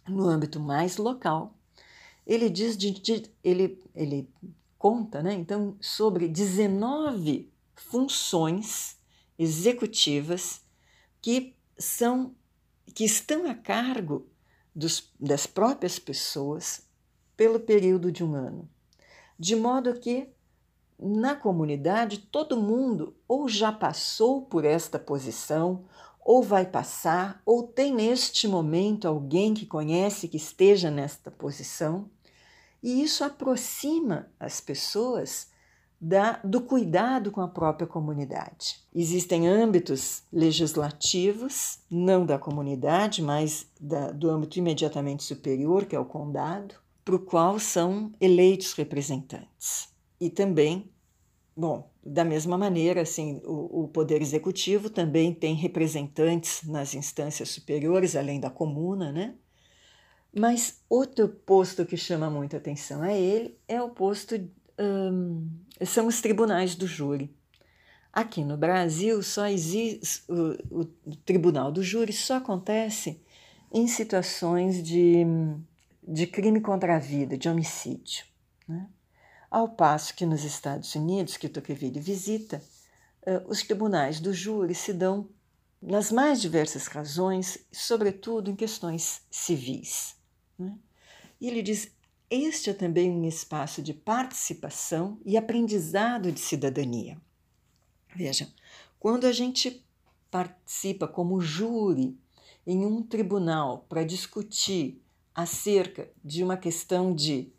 No 0.08 0.28
âmbito 0.28 0.60
mais 0.60 0.98
local, 0.98 1.54
ele 2.26 2.50
diz 2.50 2.78
de, 2.78 2.92
de, 2.92 3.32
ele, 3.44 3.82
ele 3.96 4.30
conta, 4.78 5.22
né, 5.22 5.34
então, 5.34 5.76
sobre 5.82 6.28
19 6.28 7.52
funções 7.76 8.98
executivas 9.38 10.62
que 11.22 11.56
são 11.78 12.36
que 12.94 13.04
estão 13.04 13.50
a 13.50 13.54
cargo 13.54 14.26
dos, 14.74 15.12
das 15.20 15.46
próprias 15.46 16.00
pessoas 16.00 16.88
pelo 17.36 17.60
período 17.60 18.12
de 18.12 18.24
um 18.24 18.34
ano, 18.34 18.68
de 19.38 19.56
modo 19.56 19.94
que 20.00 20.30
na 21.00 21.36
comunidade 21.36 22.18
todo 22.18 22.60
mundo 22.60 23.16
ou 23.28 23.48
já 23.48 23.72
passou 23.72 24.42
por 24.42 24.66
esta 24.66 24.98
posição, 24.98 25.86
ou 26.28 26.44
vai 26.44 26.66
passar, 26.66 27.42
ou 27.46 27.64
tem 27.64 27.94
neste 27.94 28.48
momento 28.48 29.08
alguém 29.08 29.54
que 29.54 29.66
conhece 29.66 30.28
que 30.28 30.36
esteja 30.36 30.92
nesta 30.92 31.32
posição, 31.32 32.10
e 32.82 33.02
isso 33.02 33.24
aproxima 33.24 34.28
as 34.40 34.62
pessoas 34.62 35.50
da, 36.00 36.40
do 36.44 36.62
cuidado 36.62 37.32
com 37.32 37.42
a 37.42 37.48
própria 37.48 37.88
comunidade. 37.88 38.80
Existem 38.94 39.48
âmbitos 39.48 40.24
legislativos, 40.32 41.80
não 41.90 42.26
da 42.26 42.38
comunidade, 42.38 43.22
mas 43.22 43.68
da, 43.80 44.12
do 44.12 44.30
âmbito 44.30 44.60
imediatamente 44.60 45.24
superior, 45.24 45.86
que 45.86 45.96
é 45.96 46.00
o 46.00 46.06
condado, 46.06 46.76
para 47.04 47.16
o 47.16 47.20
qual 47.20 47.60
são 47.60 48.12
eleitos 48.22 48.74
representantes. 48.74 49.90
E 50.20 50.30
também, 50.30 50.92
bom, 51.56 51.90
da 52.06 52.24
mesma 52.24 52.58
maneira, 52.58 53.02
assim, 53.02 53.42
o, 53.44 53.84
o 53.84 53.88
poder 53.88 54.22
executivo 54.22 54.90
também 54.90 55.34
tem 55.34 55.56
representantes 55.56 56.64
nas 56.68 56.94
instâncias 56.94 57.50
superiores, 57.50 58.16
além 58.16 58.40
da 58.40 58.50
comuna, 58.50 59.12
né? 59.12 59.36
Mas 60.36 60.82
outro 60.90 61.28
posto 61.28 61.86
que 61.86 61.98
chama 61.98 62.30
muita 62.30 62.58
atenção 62.58 63.02
a 63.02 63.14
ele 63.14 63.58
é 63.68 63.82
o 63.82 63.90
posto 63.90 64.36
são 65.86 66.08
os 66.08 66.22
tribunais 66.22 66.76
do 66.76 66.88
júri. 66.88 67.36
Aqui 68.12 68.44
no 68.44 68.58
Brasil, 68.58 69.22
só 69.22 69.48
existe 69.48 70.24
o, 70.28 70.82
o 70.82 71.16
tribunal 71.26 71.72
do 71.72 71.84
júri 71.84 72.14
só 72.14 72.38
acontece 72.38 73.22
em 73.72 73.88
situações 73.88 74.82
de, 74.82 75.24
de 76.02 76.26
crime 76.26 76.62
contra 76.62 76.96
a 76.96 77.00
vida, 77.00 77.38
de 77.38 77.48
homicídio. 77.48 78.26
Né? 78.68 78.88
Ao 79.52 79.70
passo 79.70 80.16
que 80.16 80.26
nos 80.26 80.44
Estados 80.44 80.94
Unidos, 80.96 81.38
que 81.38 81.50
Tocqueville 81.50 82.00
visita, 82.00 82.62
uh, 83.22 83.48
os 83.48 83.62
tribunais 83.62 84.20
do 84.20 84.34
júri 84.34 84.74
se 84.74 84.94
dão 84.94 85.30
nas 85.82 86.12
mais 86.12 86.42
diversas 86.42 86.88
razões, 86.88 87.60
sobretudo 87.72 88.50
em 88.50 88.56
questões 88.56 89.22
civis. 89.30 90.17
Né? 90.58 90.78
E 91.40 91.48
ele 91.48 91.62
diz: 91.62 91.92
este 92.30 92.70
é 92.70 92.74
também 92.74 93.10
um 93.10 93.26
espaço 93.26 93.82
de 93.82 93.94
participação 93.94 95.20
e 95.26 95.38
aprendizado 95.38 96.32
de 96.32 96.40
cidadania. 96.40 97.18
Vejam, 98.16 98.48
quando 99.00 99.26
a 99.26 99.32
gente 99.32 99.86
participa 100.30 101.08
como 101.08 101.40
júri 101.40 102.20
em 102.66 102.86
um 102.86 103.02
tribunal 103.02 103.86
para 103.88 104.04
discutir 104.04 105.02
acerca 105.34 106.10
de 106.24 106.44
uma 106.44 106.58
questão 106.58 107.16
de 107.16 107.54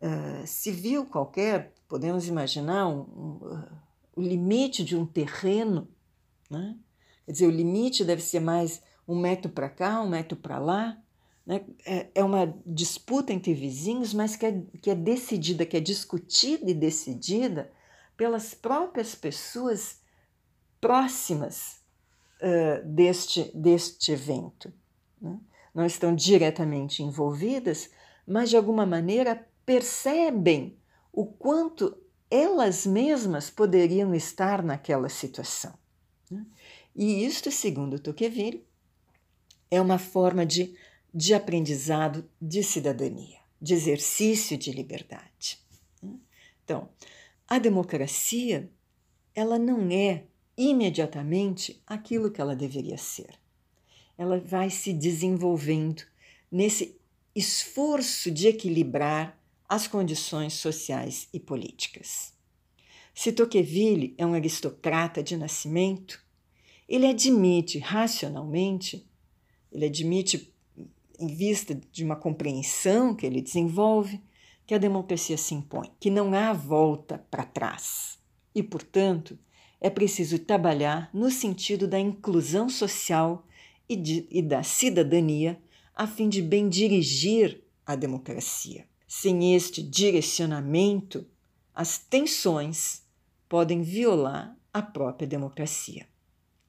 uh, 0.00 0.46
civil 0.46 1.04
qualquer, 1.04 1.74
podemos 1.86 2.28
imaginar 2.28 2.86
um, 2.86 3.00
um, 3.00 3.38
uh, 3.42 3.68
o 4.16 4.22
limite 4.22 4.82
de 4.84 4.96
um 4.96 5.04
terreno, 5.04 5.88
né? 6.48 6.78
quer 7.26 7.32
dizer, 7.32 7.46
o 7.46 7.50
limite 7.50 8.04
deve 8.04 8.22
ser 8.22 8.40
mais 8.40 8.80
um 9.06 9.18
metro 9.18 9.50
para 9.50 9.68
cá, 9.68 10.00
um 10.00 10.08
metro 10.08 10.36
para 10.36 10.58
lá, 10.58 11.01
né? 11.46 11.64
É, 11.84 12.08
é 12.14 12.24
uma 12.24 12.54
disputa 12.64 13.32
entre 13.32 13.52
vizinhos, 13.52 14.14
mas 14.14 14.36
que 14.36 14.46
é, 14.46 14.62
que 14.80 14.90
é 14.90 14.94
decidida, 14.94 15.66
que 15.66 15.76
é 15.76 15.80
discutida 15.80 16.70
e 16.70 16.74
decidida 16.74 17.70
pelas 18.16 18.54
próprias 18.54 19.14
pessoas 19.14 20.00
próximas 20.80 21.80
uh, 22.40 22.86
deste, 22.86 23.50
deste 23.56 24.12
evento. 24.12 24.72
Né? 25.20 25.38
Não 25.74 25.84
estão 25.84 26.14
diretamente 26.14 27.02
envolvidas, 27.02 27.90
mas 28.26 28.50
de 28.50 28.56
alguma 28.56 28.86
maneira 28.86 29.48
percebem 29.66 30.76
o 31.12 31.26
quanto 31.26 31.96
elas 32.30 32.86
mesmas 32.86 33.50
poderiam 33.50 34.14
estar 34.14 34.62
naquela 34.62 35.08
situação. 35.08 35.74
Né? 36.30 36.46
E 36.94 37.24
isto, 37.24 37.50
segundo 37.50 37.98
Tocqueville, 37.98 38.66
é 39.70 39.80
uma 39.80 39.98
forma 39.98 40.44
de 40.44 40.76
de 41.12 41.34
aprendizado 41.34 42.28
de 42.40 42.62
cidadania, 42.62 43.38
de 43.60 43.74
exercício 43.74 44.56
de 44.56 44.72
liberdade. 44.72 45.58
Então, 46.64 46.88
a 47.46 47.58
democracia, 47.58 48.70
ela 49.34 49.58
não 49.58 49.90
é 49.90 50.24
imediatamente 50.56 51.82
aquilo 51.86 52.30
que 52.30 52.40
ela 52.40 52.56
deveria 52.56 52.96
ser. 52.96 53.34
Ela 54.16 54.38
vai 54.38 54.70
se 54.70 54.92
desenvolvendo 54.92 56.02
nesse 56.50 56.98
esforço 57.34 58.30
de 58.30 58.48
equilibrar 58.48 59.38
as 59.68 59.86
condições 59.86 60.54
sociais 60.54 61.28
e 61.32 61.40
políticas. 61.40 62.32
Se 63.14 63.32
Tocqueville 63.32 64.14
é 64.16 64.24
um 64.26 64.34
aristocrata 64.34 65.22
de 65.22 65.36
nascimento, 65.36 66.22
ele 66.88 67.06
admite 67.06 67.78
racionalmente, 67.78 69.06
ele 69.70 69.86
admite 69.86 70.51
em 71.22 71.28
vista 71.28 71.78
de 71.92 72.04
uma 72.04 72.16
compreensão 72.16 73.14
que 73.14 73.24
ele 73.24 73.40
desenvolve, 73.40 74.20
que 74.66 74.74
a 74.74 74.78
democracia 74.78 75.36
se 75.36 75.54
impõe, 75.54 75.90
que 76.00 76.10
não 76.10 76.34
há 76.34 76.52
volta 76.52 77.24
para 77.30 77.44
trás. 77.44 78.18
E, 78.54 78.62
portanto, 78.62 79.38
é 79.80 79.88
preciso 79.88 80.38
trabalhar 80.38 81.10
no 81.12 81.30
sentido 81.30 81.86
da 81.86 81.98
inclusão 81.98 82.68
social 82.68 83.46
e, 83.88 83.96
de, 83.96 84.26
e 84.30 84.42
da 84.42 84.62
cidadania, 84.62 85.60
a 85.94 86.06
fim 86.06 86.28
de 86.28 86.42
bem 86.42 86.68
dirigir 86.68 87.62
a 87.86 87.94
democracia. 87.94 88.86
Sem 89.06 89.54
este 89.54 89.82
direcionamento, 89.82 91.26
as 91.74 91.98
tensões 91.98 93.02
podem 93.48 93.82
violar 93.82 94.56
a 94.72 94.80
própria 94.80 95.26
democracia. 95.26 96.06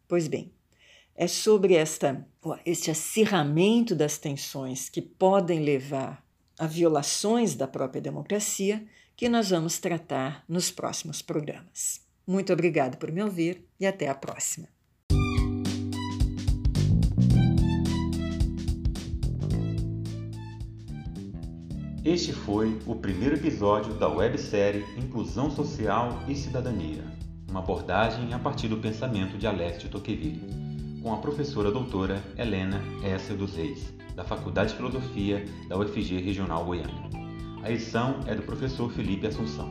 Pois 0.07 0.27
bem, 0.27 0.51
é 1.15 1.27
sobre 1.27 1.75
esta, 1.75 2.27
este 2.65 2.91
acirramento 2.91 3.95
das 3.95 4.17
tensões 4.17 4.89
que 4.89 5.01
podem 5.01 5.59
levar 5.59 6.23
a 6.57 6.67
violações 6.67 7.55
da 7.55 7.67
própria 7.67 8.01
democracia 8.01 8.85
que 9.15 9.29
nós 9.29 9.49
vamos 9.49 9.77
tratar 9.77 10.43
nos 10.47 10.71
próximos 10.71 11.21
programas. 11.21 12.01
Muito 12.25 12.51
obrigado 12.51 12.97
por 12.97 13.11
me 13.11 13.21
ouvir 13.21 13.65
e 13.79 13.85
até 13.85 14.07
a 14.07 14.15
próxima. 14.15 14.67
Este 22.03 22.33
foi 22.33 22.77
o 22.85 22.95
primeiro 22.95 23.35
episódio 23.35 23.93
da 23.93 24.09
websérie 24.09 24.83
Inclusão 24.97 25.49
Social 25.49 26.21
e 26.27 26.35
Cidadania, 26.35 27.03
uma 27.49 27.61
abordagem 27.61 28.33
a 28.33 28.39
partir 28.39 28.67
do 28.67 28.77
pensamento 28.77 29.37
de 29.37 29.47
Alessio 29.47 29.89
Tocqueville 29.89 30.62
com 31.03 31.13
a 31.13 31.17
professora 31.17 31.69
doutora 31.69 32.23
Helena 32.37 32.81
Essa 33.03 33.35
dos 33.35 33.55
Reis, 33.55 33.93
da 34.15 34.23
Faculdade 34.23 34.71
de 34.71 34.77
Filosofia 34.77 35.45
da 35.67 35.77
UFG 35.77 36.21
Regional 36.21 36.63
Goiânia. 36.63 37.09
A 37.61 37.69
edição 37.69 38.21
é 38.25 38.33
do 38.33 38.41
professor 38.41 38.89
Felipe 38.89 39.27
Assunção. 39.27 39.69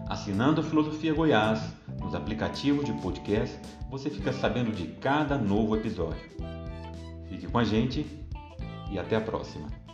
Assinando 0.07 0.61
a 0.61 0.63
Filosofia 0.63 1.13
Goiás 1.13 1.61
nos 1.99 2.15
aplicativos 2.15 2.85
de 2.85 2.93
podcast, 2.93 3.59
você 3.89 4.09
fica 4.09 4.31
sabendo 4.31 4.71
de 4.71 4.87
cada 4.87 5.37
novo 5.37 5.75
episódio. 5.75 6.29
Fique 7.27 7.47
com 7.47 7.59
a 7.59 7.63
gente 7.63 8.05
e 8.89 8.97
até 8.97 9.17
a 9.17 9.21
próxima. 9.21 9.86